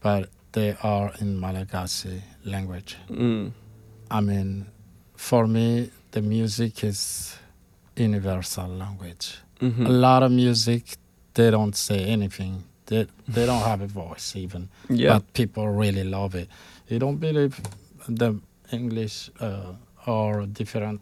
[0.00, 2.96] but they are in Malagasy language.
[3.10, 3.52] Mm.
[4.10, 4.66] I mean,
[5.16, 7.36] for me, the music is
[7.96, 9.38] universal language.
[9.60, 9.86] Mhm.
[9.86, 10.96] A lot of music,
[11.34, 12.64] they don't say anything.
[12.88, 14.68] They they don't have a voice even.
[14.88, 15.14] Yeah.
[15.14, 16.48] but people really love it.
[16.88, 17.54] You don't believe
[18.08, 18.34] the
[18.72, 19.72] English uh,
[20.06, 21.00] or different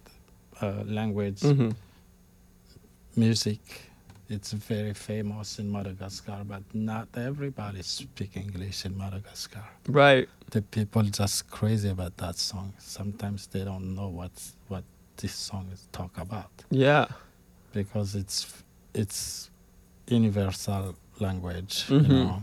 [0.62, 1.70] uh, language hmm
[3.16, 3.61] music.
[4.28, 9.64] It's very famous in Madagascar, but not everybody speak English in Madagascar.
[9.89, 10.28] Right.
[10.51, 12.72] The people just crazy about that song.
[12.78, 14.32] Sometimes they don't know what
[14.68, 14.82] what
[15.16, 17.07] this song is talk about Yeah.
[17.72, 18.62] because it's
[18.95, 19.51] it's
[20.09, 21.84] universal language.
[21.88, 22.08] Mhm.
[22.08, 22.42] You know,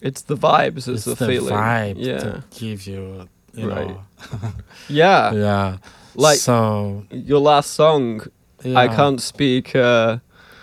[0.00, 1.54] It's the vibes, it's, it's the, the feeling.
[1.54, 2.18] vibe Yeah.
[2.18, 3.28] to give you.
[3.54, 3.88] You Right.
[3.88, 4.02] know,
[4.88, 5.32] Yeah.
[5.32, 5.76] yeah.
[6.14, 8.22] Like so, your last song,
[8.64, 9.74] I can't speak.
[9.74, 10.18] Uh,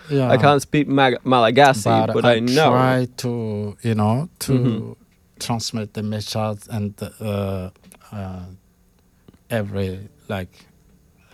[0.08, 2.70] Yeah, I can't speak Mag- Malagasy, but, I, know.
[2.70, 4.96] try to, you know, to Mhm.
[5.40, 7.70] transmit the message and uh,
[8.12, 8.44] uh,
[9.50, 10.66] every like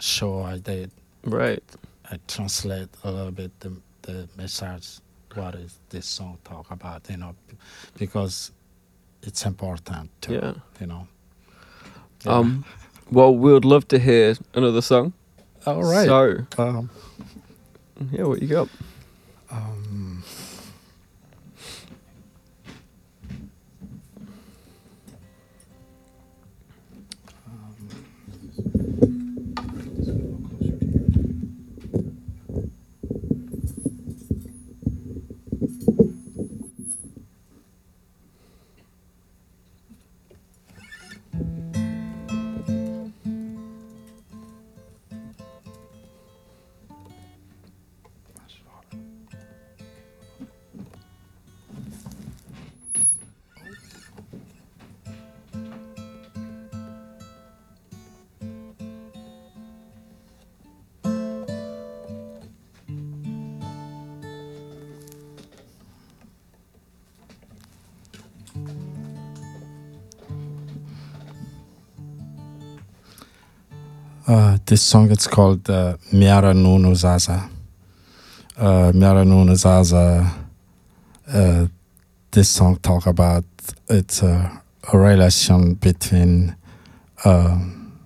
[0.00, 0.90] show I did,
[1.24, 1.62] Right.
[2.10, 3.70] I translate a little bit the
[4.02, 5.00] the message.
[5.36, 7.08] What is this song talk about?
[7.10, 7.34] You know,
[7.98, 8.52] because
[9.22, 10.10] it's important.
[10.22, 10.54] To, Yeah.
[10.80, 11.08] You know.
[12.26, 12.64] Um.
[13.10, 15.12] Well, we would love to hear another song.
[15.66, 16.06] All right.
[16.06, 16.88] So, um,
[18.10, 18.68] yeah, what you got?
[19.50, 20.24] um,
[74.72, 77.50] this song it's called uh, Miara Nunu Zaza.
[78.56, 80.32] Uh, Miara Nunu Zaza.
[81.30, 81.66] Uh,
[82.30, 83.44] this song talk about
[83.90, 86.56] it's a, a relation between
[87.26, 87.98] um,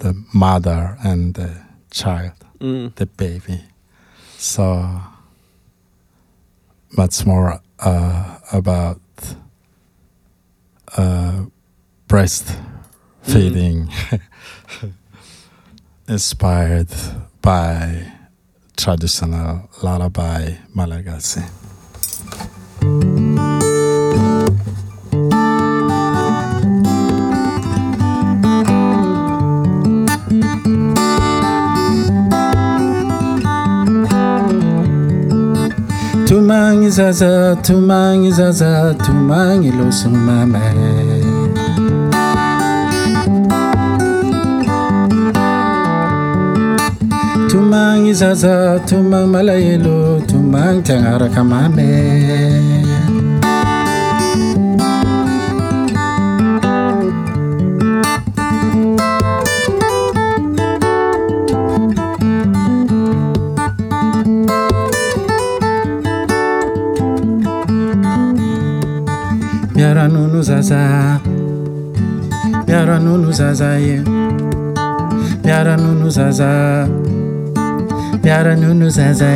[0.00, 1.56] the mother and the
[1.90, 2.94] child, Mm.
[2.96, 3.62] the baby.
[4.36, 5.00] So
[6.94, 9.00] much more uh, about
[10.98, 11.44] uh,
[12.06, 13.90] breastfeeding,
[16.08, 16.88] inspired
[17.42, 18.12] by
[18.76, 21.42] traditional lullaby Malagasy.
[36.26, 40.10] Tumangi zaza, tumangi zaza, tumangi losu
[47.48, 47.50] mama.
[47.50, 52.84] Tumangi zaza, tumang malayelo, tumang tiangaraka mame.
[69.74, 71.20] Miara nunu zaza,
[72.66, 74.02] miara nunu zaza ye.
[75.44, 76.88] Miara nunu zaza,
[78.28, 79.26] miara nunu zaza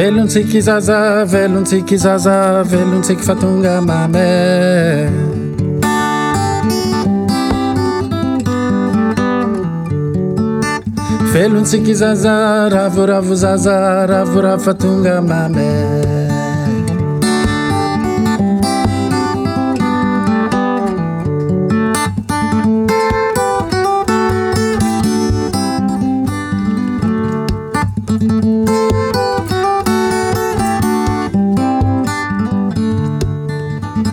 [0.00, 5.10] velontsika zaza velontsika zaza velontsika fa tonga mame.
[11.32, 16.09] Velontsika zaza ravoravo zaza ravoravo fa tonga mame.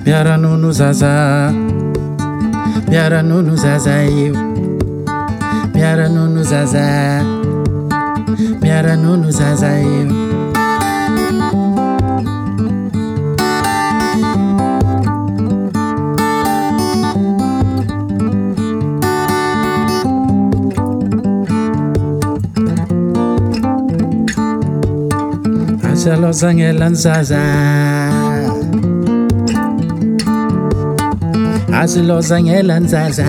[0.08, 1.51] Miara nono zaza,
[2.88, 4.34] miara nono zaza io.
[5.74, 7.26] Miara nono zaza,
[8.62, 9.68] miara nono zaza
[31.82, 33.25] azy lozagny elanjaza.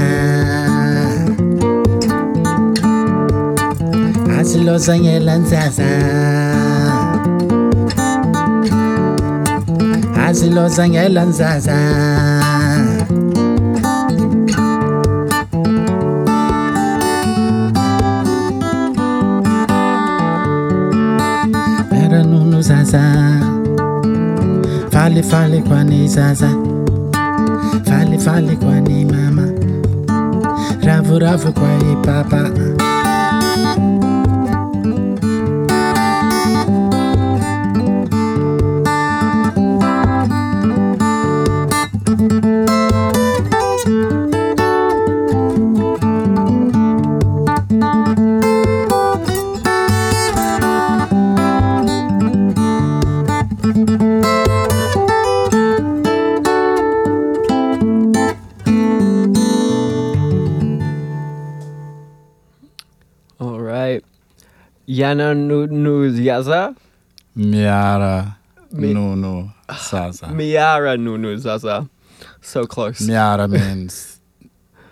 [4.38, 5.88] Azy lozagny elanjaza.
[10.26, 11.76] Azy lozagny elanjaza.
[22.10, 23.02] Ranono zaza.
[24.90, 26.67] Falifaly zaza.
[28.28, 29.48] sale kwa ni mama.
[30.82, 32.50] Ravu ravu kwa ni papa.
[64.98, 65.94] Yana nu nu
[66.28, 66.74] yaza.
[67.36, 68.34] Miara
[68.72, 69.50] Mi- Nunu
[69.90, 70.26] Zaza.
[70.38, 71.86] Miara nu nu zaza.
[72.42, 73.06] So close.
[73.06, 74.18] Miara means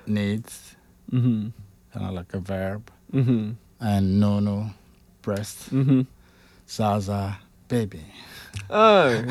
[0.06, 0.76] needs,
[1.12, 1.52] Mhm.
[1.92, 2.82] kind of like a verb.
[3.12, 3.54] Mhm.
[3.80, 4.70] And Nunu,
[5.22, 5.70] breast.
[5.72, 6.06] Mhm.
[6.68, 7.38] Zaza,
[7.68, 8.00] baby.
[8.70, 9.08] Oh.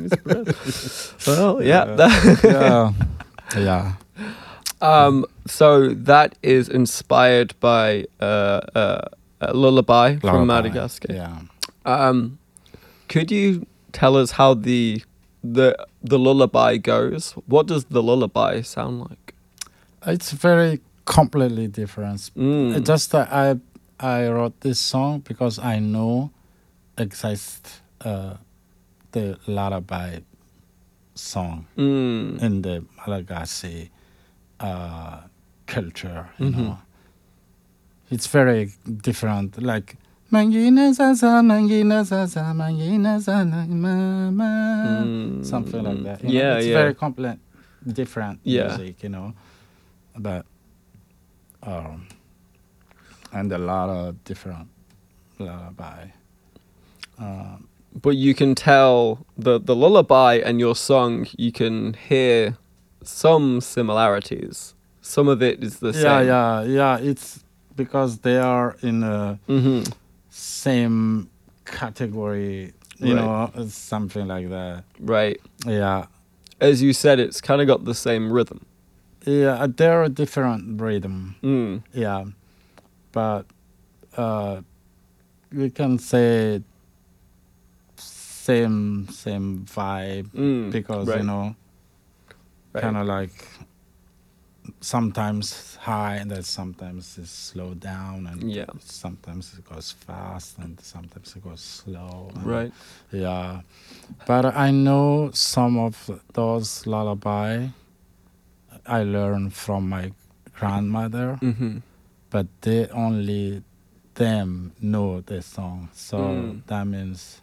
[0.00, 1.26] Mispressed.
[1.26, 1.96] well, yeah.
[2.44, 2.92] yeah.
[3.56, 3.92] yeah.
[4.82, 5.24] um.
[5.46, 9.00] So that is inspired by uh, uh,
[9.50, 11.12] a lullaby, from Madagascar.
[11.12, 11.38] Yeah.
[11.84, 12.38] Um,
[13.08, 15.02] could you tell us how the
[15.42, 17.32] the the lullaby goes?
[17.46, 19.34] What does the lullaby sound like?
[20.06, 22.20] It's very completely different.
[22.36, 22.76] Mm.
[22.76, 23.56] It's Just that I
[24.00, 26.30] I wrote this song because I know
[26.98, 28.34] exists uh,
[29.12, 30.18] the lullaby
[31.14, 32.42] song Mm.
[32.42, 33.90] in the Malagasy
[34.60, 35.20] uh,
[35.66, 36.28] culture.
[36.38, 36.56] You Mhm.
[36.56, 36.78] know,
[38.14, 38.70] it's very
[39.08, 39.50] different.
[39.62, 39.88] Like
[45.06, 46.22] Mm, something like that.
[46.22, 46.34] you know.
[46.40, 46.74] Yeah, it's yeah.
[46.82, 47.38] very complex,
[47.86, 48.66] different Yeah.
[48.68, 49.02] music.
[49.02, 49.34] You know,
[50.16, 50.46] but
[51.62, 52.06] um,
[53.32, 54.68] and a lot of different
[55.38, 56.08] lullaby.
[57.18, 57.68] Um,
[58.02, 61.26] but you can tell the the lullaby and your song.
[61.36, 62.56] You can hear
[63.02, 64.74] some similarities.
[65.00, 66.26] Some of it is the yeah, same.
[66.26, 67.10] yeah, yeah.
[67.10, 67.43] It's
[67.76, 69.82] because they are in a hmm
[70.30, 71.28] same
[71.64, 73.24] category, you Right.
[73.54, 74.84] know, something like that.
[74.98, 75.40] Right.
[75.66, 76.06] Yeah,
[76.60, 78.64] As you said, it's kind of got the same rhythm.
[79.26, 79.66] yeah.
[79.68, 81.36] They're a different rhythm.
[81.42, 81.82] Mm.
[81.92, 82.24] Yeah,
[83.12, 83.46] but
[84.16, 84.60] uh,
[85.52, 86.62] we can say
[87.96, 90.70] same same vibe Mm.
[90.70, 91.18] because right.
[91.20, 91.56] you know,
[92.72, 92.82] Right.
[92.82, 93.32] kind of like
[94.80, 98.66] sometimes high and then sometimes it's slow down and Yeah.
[98.80, 102.30] sometimes it goes fast and sometimes it goes slow.
[102.44, 102.72] Right.
[103.12, 103.60] Yeah,
[104.26, 107.68] but I know some of those lullaby
[108.86, 110.12] I learned from my
[110.58, 111.78] grandmother, hmm
[112.30, 113.62] but they only
[114.14, 115.88] them know the song.
[115.92, 116.62] So Mm.
[116.66, 117.40] that means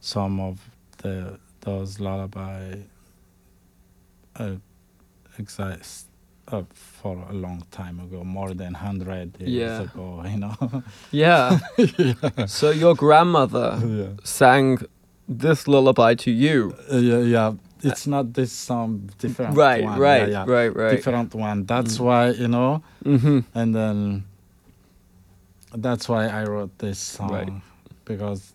[0.00, 0.70] some of
[1.02, 2.76] the those lullaby
[4.36, 4.56] uh,
[5.38, 6.06] exist
[6.52, 9.82] uh, for a long time ago, more than hundred years Yeah.
[9.82, 10.22] ago.
[10.32, 10.82] You know.
[11.10, 11.58] Yeah.
[11.98, 12.46] yeah.
[12.46, 14.06] So your grandmother yeah.
[14.24, 14.78] sang
[15.28, 16.74] this lullaby to you.
[16.92, 17.52] Uh, yeah, yeah.
[17.82, 19.82] It's not this song, different right.
[19.84, 19.98] one.
[19.98, 20.28] Right.
[20.28, 20.52] yeah, yeah.
[20.56, 20.68] Right.
[20.76, 20.96] Right.
[20.96, 21.64] Different one.
[21.66, 22.04] That's Mm.
[22.04, 24.24] why you know, hmm and then
[25.74, 27.52] that's why I wrote this song Right.
[28.04, 28.52] because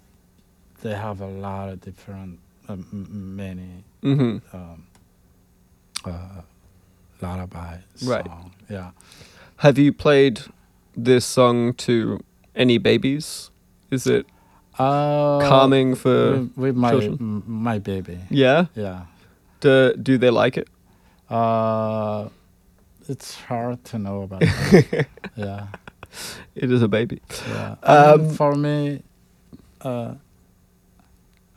[0.82, 2.40] they have a lot of different,
[2.70, 4.84] m- many hmm um,
[6.06, 6.42] uh,
[7.22, 8.28] lullaby Right.
[8.70, 8.92] Yeah.
[9.58, 10.42] Have you played
[10.96, 12.20] this song to
[12.56, 13.52] any babies?
[13.92, 14.26] Is it
[14.78, 16.32] Uh, calming for?
[16.32, 17.44] with, with my children?
[17.48, 18.20] my baby.
[18.30, 18.66] Yeah.
[18.76, 19.06] Yeah.
[19.62, 20.68] Do Do they like it?
[21.30, 22.30] Uh,
[23.08, 25.08] it's hard to know about that.
[25.36, 25.68] yeah.
[26.56, 27.22] It is a baby.
[27.50, 27.76] Yeah.
[27.84, 29.02] Um, for me,
[29.82, 30.16] uh,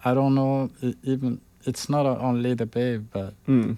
[0.05, 0.71] I don't know.
[1.03, 3.77] Even it's not only the babe, but Mm.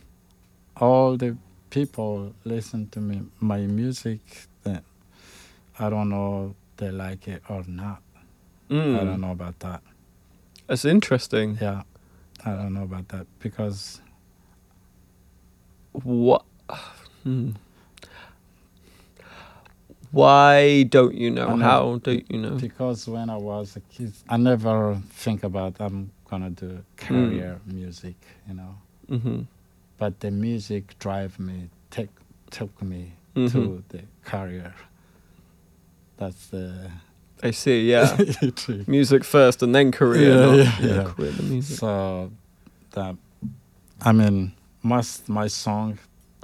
[0.77, 1.37] all the
[1.71, 4.21] people listen to me my music.
[4.63, 4.83] Then
[5.79, 8.03] I don't know they like it or not.
[8.71, 9.05] I Mm.
[9.05, 9.83] don't know about that.
[10.67, 11.59] That's interesting.
[11.61, 11.83] Yeah,
[12.45, 14.01] I don't know about that because
[15.93, 16.45] What?
[17.25, 17.51] Hmm.
[20.13, 21.57] Why don't you know?
[21.57, 22.57] How don't you know?
[22.57, 28.17] because when I was a kid, I never think about I'm gonna do career music,
[28.49, 28.75] you know.
[29.09, 29.43] hmm
[30.01, 32.09] But the music drive me, take
[32.51, 33.53] took me Mhm.
[33.53, 34.75] to the career.
[36.17, 36.91] That's the
[37.43, 37.91] I see.
[37.91, 38.17] Yeah.
[38.87, 40.31] music first and then career.
[40.35, 41.05] Yeah, yeah, yeah, yeah.
[41.13, 41.79] career, the music.
[41.79, 42.31] So
[42.93, 43.15] that
[44.03, 45.99] I mean, most my song,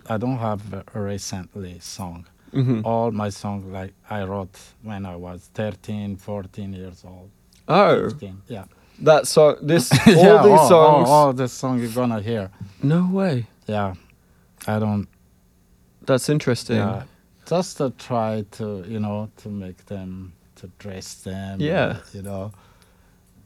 [0.07, 0.61] I don't have
[0.95, 2.27] a recently song.
[2.53, 7.31] hmm All my songs like I wrote when I was 13, 14 years old.
[7.69, 8.43] Oh, 15.
[8.49, 8.65] Yeah.
[9.01, 9.57] That song.
[9.63, 11.09] This all yeah, these all, songs.
[11.09, 12.51] All, all the song you're gonna hear.
[12.83, 13.47] No way.
[13.67, 13.95] Yeah.
[14.67, 15.07] I don't
[16.03, 16.77] That's interesting.
[16.77, 17.05] Yeah,
[17.47, 21.61] just to try to you know to make them to dress them.
[21.61, 21.99] Yeah.
[22.13, 22.53] you know,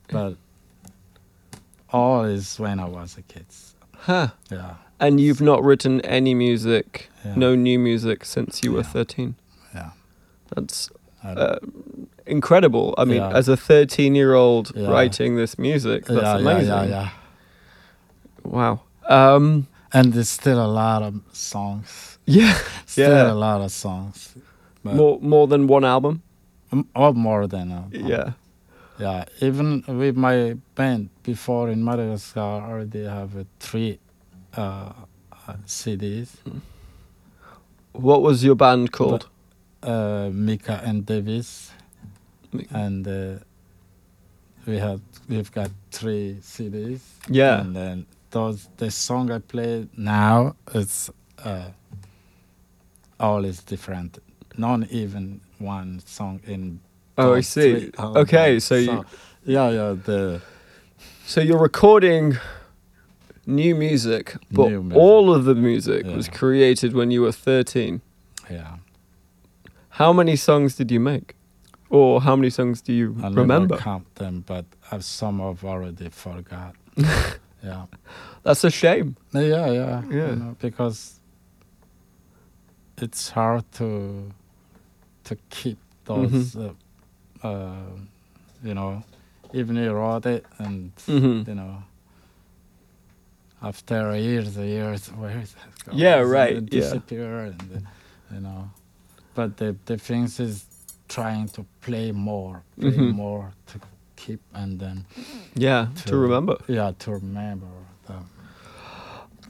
[0.08, 0.36] but
[1.92, 3.46] all is when I was a kid.
[3.96, 4.28] Huh.
[4.50, 7.34] Yeah, And you've not written any music, Yeah.
[7.36, 8.92] no new music since you were Yeah.
[8.92, 9.34] 13.
[9.74, 9.90] yeah.
[10.54, 10.88] That's
[11.24, 11.56] uh,
[12.26, 12.94] incredible.
[12.98, 13.36] I mean, Yeah.
[13.38, 14.88] as a 13 year old Yeah.
[14.88, 16.68] writing this music, that's yeah, amazing.
[16.68, 17.08] yeah, yeah.
[18.44, 18.80] Wow.
[19.08, 22.18] Um, And there's still a lot of songs.
[22.26, 22.54] yeah.
[22.86, 23.32] Still Yeah.
[23.32, 24.34] a lot of songs.
[24.84, 26.22] More, more than one album?
[26.94, 28.32] or more than a, Yeah.
[28.98, 29.24] yeah.
[29.40, 33.98] Even with my band before in Madagascar, I already have uh, three
[34.56, 34.92] uh,
[35.48, 36.28] uh, CDs.
[37.92, 39.28] What was your band called?
[39.82, 41.72] Uh, Mika and Davis,
[42.70, 43.38] and uh,
[44.66, 47.00] we had we've got three CDs.
[47.28, 47.60] Yeah.
[47.60, 51.10] and then those the song I play now it's
[51.44, 51.70] uh,
[53.18, 54.18] all is different.
[54.56, 56.80] Not even one song in.
[57.16, 57.90] Oh, I see.
[57.98, 58.64] Okay, albums.
[58.64, 59.04] so you,
[59.44, 60.40] yeah, yeah, the
[61.26, 62.36] so you're recording
[63.46, 64.98] new music, but New music.
[64.98, 68.00] all of the music was created when you were 13.
[68.50, 68.76] yeah.
[69.90, 71.34] How many songs did you make?
[71.90, 73.26] Or how many songs do you remember?
[73.26, 73.74] I remember?
[73.74, 76.76] never count them, but I've some of already forgot.
[76.96, 77.86] yeah.
[78.44, 79.16] That's a shame.
[79.32, 80.30] Yeah, yeah, Yeah.
[80.30, 81.20] You know, because
[82.98, 84.30] it's hard to
[85.24, 86.72] to keep those uh,
[87.42, 87.72] uh,
[88.62, 89.02] you know
[89.52, 91.82] even you wrote it and hmm you know
[93.62, 95.98] after years and years where is it going?
[95.98, 96.80] Yeah, right, yeah.
[96.80, 97.86] disappear and
[98.32, 98.70] you know
[99.34, 100.64] but the the things is
[101.08, 103.14] trying to play more play Mhm.
[103.14, 103.78] more to
[104.16, 105.04] keep and then
[105.54, 106.56] Yeah, to To- remember.
[106.68, 107.66] yeah to remember
[108.06, 108.24] them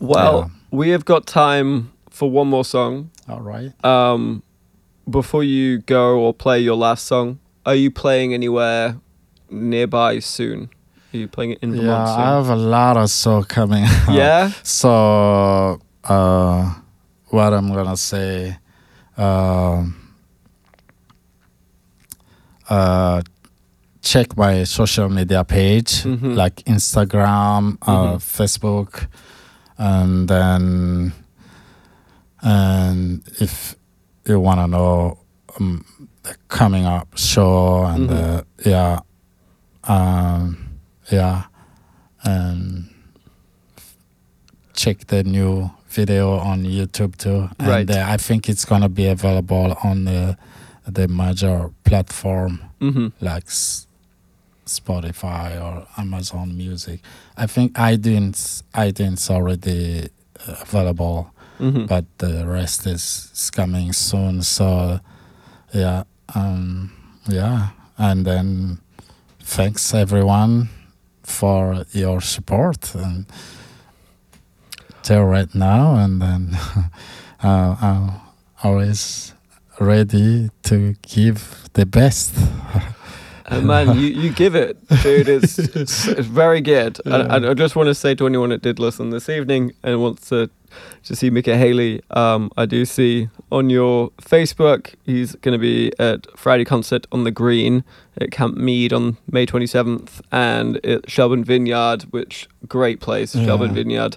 [0.00, 0.78] Well, Yeah.
[0.78, 3.10] we have got time for one more song.
[3.28, 4.42] all right Um,
[5.08, 8.96] before you go or play your last song, are you playing anywhere
[9.50, 10.70] nearby soon?
[11.12, 14.14] Are you playing it in Vermont yeah i have a lot of show coming out.
[14.14, 14.52] yeah.
[14.62, 16.74] So, uh,
[17.30, 18.56] what I'm gonna say,
[24.02, 26.34] check my social media page, Mhm.
[26.36, 28.20] like Instagram, uh, Mhm.
[28.20, 29.06] Facebook,
[29.78, 31.12] and then,
[32.42, 33.74] and if
[34.26, 35.16] you wanna know
[35.58, 35.84] um,
[36.22, 38.38] the coming up show and Mhm.
[38.38, 39.00] uh, yeah,
[39.84, 40.56] um,
[41.10, 41.42] yeah,
[42.22, 42.88] and
[44.74, 47.48] check the new video on YouTube too.
[47.60, 47.80] Right.
[47.80, 50.36] And uh, I think it's gonna be available on the
[50.86, 53.86] the major platform hmm like S-
[54.66, 57.00] Spotify or Amazon Music.
[57.36, 60.08] I think iTunes iTunes already
[60.48, 64.42] uh, available, hmm but the rest is, is coming soon.
[64.42, 65.00] So
[65.74, 66.92] yeah, um,
[67.28, 67.68] yeah,
[67.98, 68.78] and then
[69.40, 70.68] thanks everyone
[71.22, 73.26] for your support and
[75.02, 76.56] till right now, and then
[77.42, 78.20] uh, I'm
[78.62, 79.34] always
[79.78, 82.34] ready to give the best.
[83.46, 85.28] And man, you, you give it, dude.
[85.28, 87.00] It's, it's, it's very good.
[87.04, 87.34] And, Yeah.
[87.36, 90.28] and I just want to say to anyone that did listen this evening and wants
[90.28, 90.50] to
[91.02, 96.26] to see Mikahely, um, I do see on your Facebook he's going to be at
[96.38, 97.82] Friday concert on the Green
[98.20, 103.46] at Camp Meade on May 27th, and at Shelburne Vineyard, which great place, Yeah.
[103.46, 104.16] Shelburne Vineyard,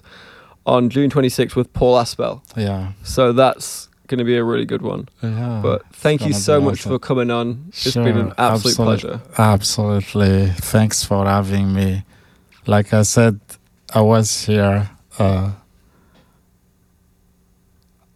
[0.66, 2.42] on June 26th with Paul Asbell.
[2.56, 5.08] yeah, So that's going to be a really good one.
[5.22, 5.60] yeah.
[5.62, 6.92] But thank you so much awesome.
[6.94, 7.66] for coming on.
[7.70, 9.22] It's been an absolute absolute- pleasure.
[9.38, 10.48] Absolutely.
[10.50, 12.04] Thanks for having me.
[12.66, 13.40] Like I said,
[13.94, 14.90] I was here,
[15.20, 15.52] uh,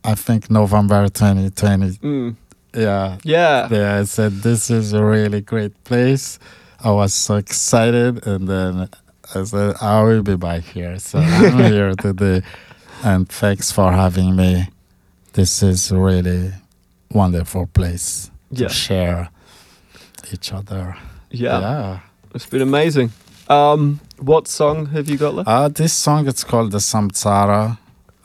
[0.03, 1.89] I think November 2020.
[1.97, 2.35] Mm.
[2.73, 3.17] Yeah.
[3.23, 3.67] Yeah.
[3.71, 6.39] Yeah, I said, this is a really great place.
[6.83, 8.25] I was so excited.
[8.25, 8.89] And then
[9.35, 10.99] I said, I will be back here.
[10.99, 12.41] So I'm here today.
[13.03, 14.69] And thanks for having me.
[15.33, 16.53] This is really
[17.11, 19.29] wonderful place to share
[20.31, 20.95] each other.
[21.29, 21.59] Yeah.
[21.59, 21.99] yeah.
[22.33, 23.11] It's been amazing.
[23.49, 25.47] Um, what song have you got left?
[25.49, 27.77] Uh, this song it's called the Samsara.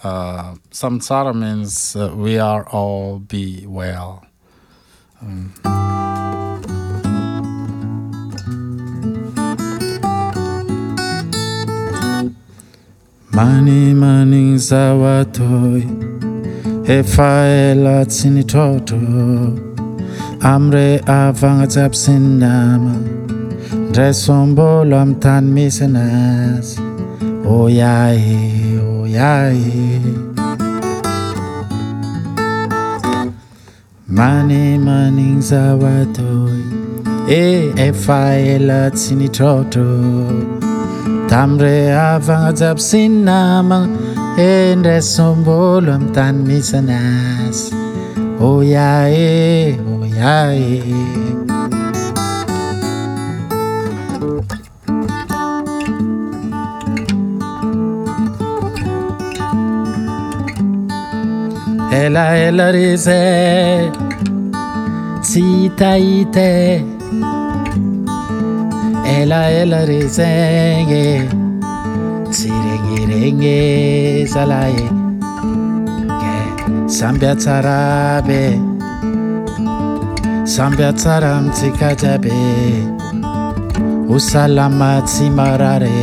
[0.03, 4.24] Uh, Samsara means uh, we are all be well.
[5.20, 5.53] Um,
[13.37, 15.83] manimaning zawatoy
[16.97, 19.01] efa ela tsy nitrotro
[20.53, 22.95] amre avagna jiaby sy ny nama
[23.89, 26.80] ndraisombolo amy tany misy anazy.
[27.57, 28.22] Oiay
[28.89, 29.61] oiay
[34.16, 36.62] manimaning zawatoi
[37.28, 38.20] e eh, efa
[38.55, 39.89] ela tsy nitrotro
[41.33, 47.72] tam're afagnajiaby sy ny namagna endraisom-bolo amin'ny tany misy anazy
[48.49, 50.76] oia e oia e.
[62.03, 63.89] Elaela ry zay
[65.24, 66.91] tsy hitahita
[69.05, 71.28] ela ela rezenge
[72.30, 73.59] tsirengerenge
[74.32, 74.86] zalaye
[76.20, 76.36] ke
[76.98, 78.42] sambiatsarabe
[80.55, 82.40] sambiatsara mtsikajabe
[84.09, 86.03] usalama tsimarare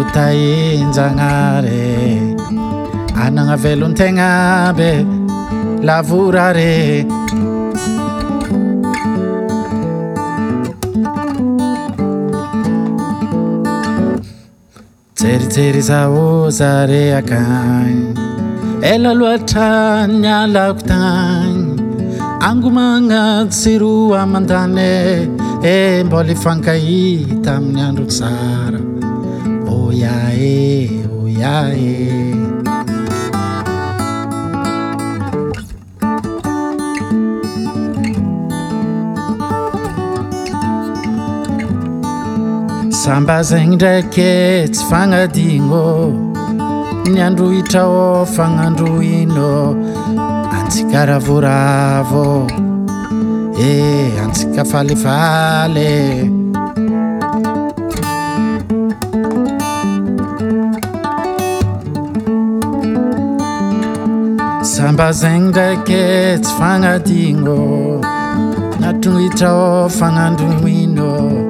[0.00, 1.86] utainjagnare
[3.24, 4.92] anagnavelontegnabe
[5.86, 7.06] lavorare
[15.24, 18.00] jerijery zao zare akagny
[18.92, 21.62] ela loatrany alako tagny
[22.48, 23.22] angomagna
[23.54, 24.80] tsiro aman-drany
[25.74, 28.80] e mbola ifankahita amin'ny androko zara
[29.78, 30.52] oya e
[31.22, 32.13] oya e.
[43.04, 45.84] samba zegny ndraiky tsy fagnadigno
[47.12, 49.76] ny andro hitrao fagnandro ino
[50.56, 52.46] antsika ravoravo.
[53.60, 53.72] E
[54.24, 55.92] antsika falifaly
[64.62, 66.04] samba zegny ndraiky
[66.40, 67.58] tsy fagnadigno
[68.80, 71.43] natrohitrao fagnandro ino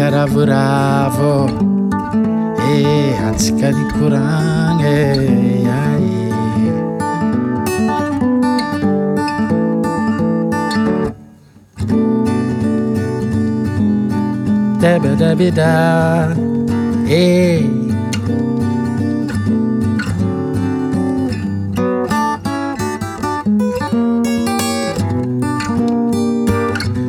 [0.00, 1.48] antsika ravoravo
[2.58, 4.84] e eh, antsika likoragny
[5.68, 6.06] ay
[14.80, 15.72] dabadabida
[17.06, 17.60] e eh.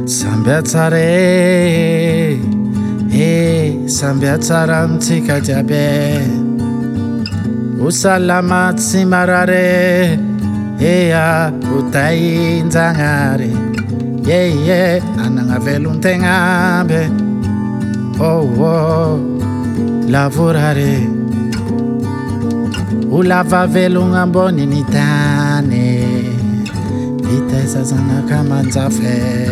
[0.06, 2.11] samby atsara e e
[3.98, 6.28] samby atsara mitsika jiaby e.
[7.80, 10.20] hosalama tsy marare
[10.94, 13.52] ea hotainjagnary
[14.30, 16.34] yeye anagnavelontegna
[16.80, 17.02] amby
[18.20, 19.20] oo oh, oh,
[20.14, 21.22] lavorare.
[23.12, 25.84] Olava velogna ambony ny tany
[27.24, 29.51] mitesa zanakamanjafe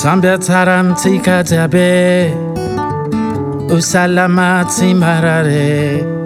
[0.00, 2.32] Sambiataram tikajabe
[3.68, 6.19] Usalamati marare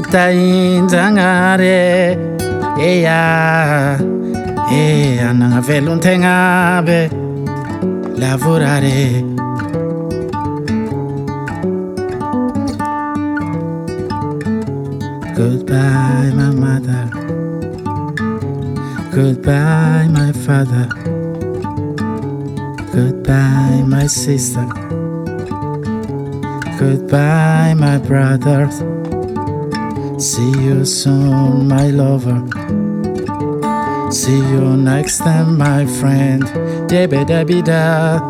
[0.00, 2.16] utainjagnare
[2.78, 2.90] e
[6.86, 7.10] be
[8.16, 9.30] lavorare
[15.40, 17.08] Goodbye, my mother.
[19.10, 20.86] Goodbye, my father.
[22.92, 24.66] Goodbye, my sister.
[26.78, 28.99] Goodbye, my brothers.
[30.20, 32.44] See you soon, my lover.
[34.12, 36.42] See you next time, my friend.
[36.90, 38.20] Debe debi da.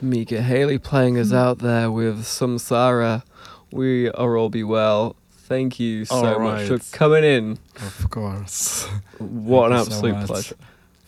[0.00, 3.24] Mikahely playing us out there with Samsara.
[3.72, 5.16] We are all be well.
[5.52, 7.58] Thank you so All much for coming in.
[7.76, 8.88] Of course.
[9.18, 10.26] What an Thank so absolute much.
[10.26, 10.56] pleasure.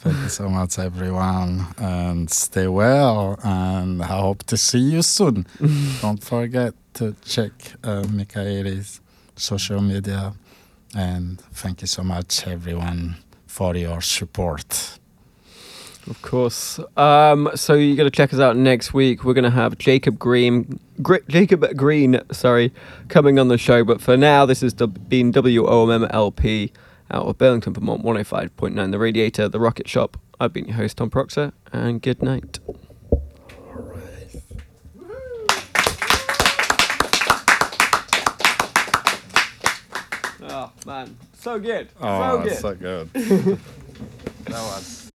[0.00, 1.66] Thank you so much, everyone.
[1.78, 3.38] And stay well.
[3.42, 5.46] And I hope to see you soon.
[6.02, 8.04] Don't forget to check uh,
[9.36, 10.34] social media.
[10.94, 13.16] And thank you so much, everyone,
[13.46, 14.98] for your support.
[16.06, 16.78] Of course.
[16.96, 19.24] Um, so you got to check us out next week.
[19.24, 22.72] We're going to have Jacob Green, Gr- Jacob Green, sorry,
[23.08, 23.84] coming on the show.
[23.84, 26.72] But for now, this has been WOMLP
[27.10, 30.18] out of Burlington, Vermont, 105.9 The Radiator, The Rocket Shop.
[30.38, 32.58] I've been your host, Tom Proxer, and good night.
[40.42, 41.16] Oh, man.
[41.38, 41.88] So good.
[42.00, 43.12] Oh, so good.
[43.12, 43.58] good.
[44.44, 45.03] that was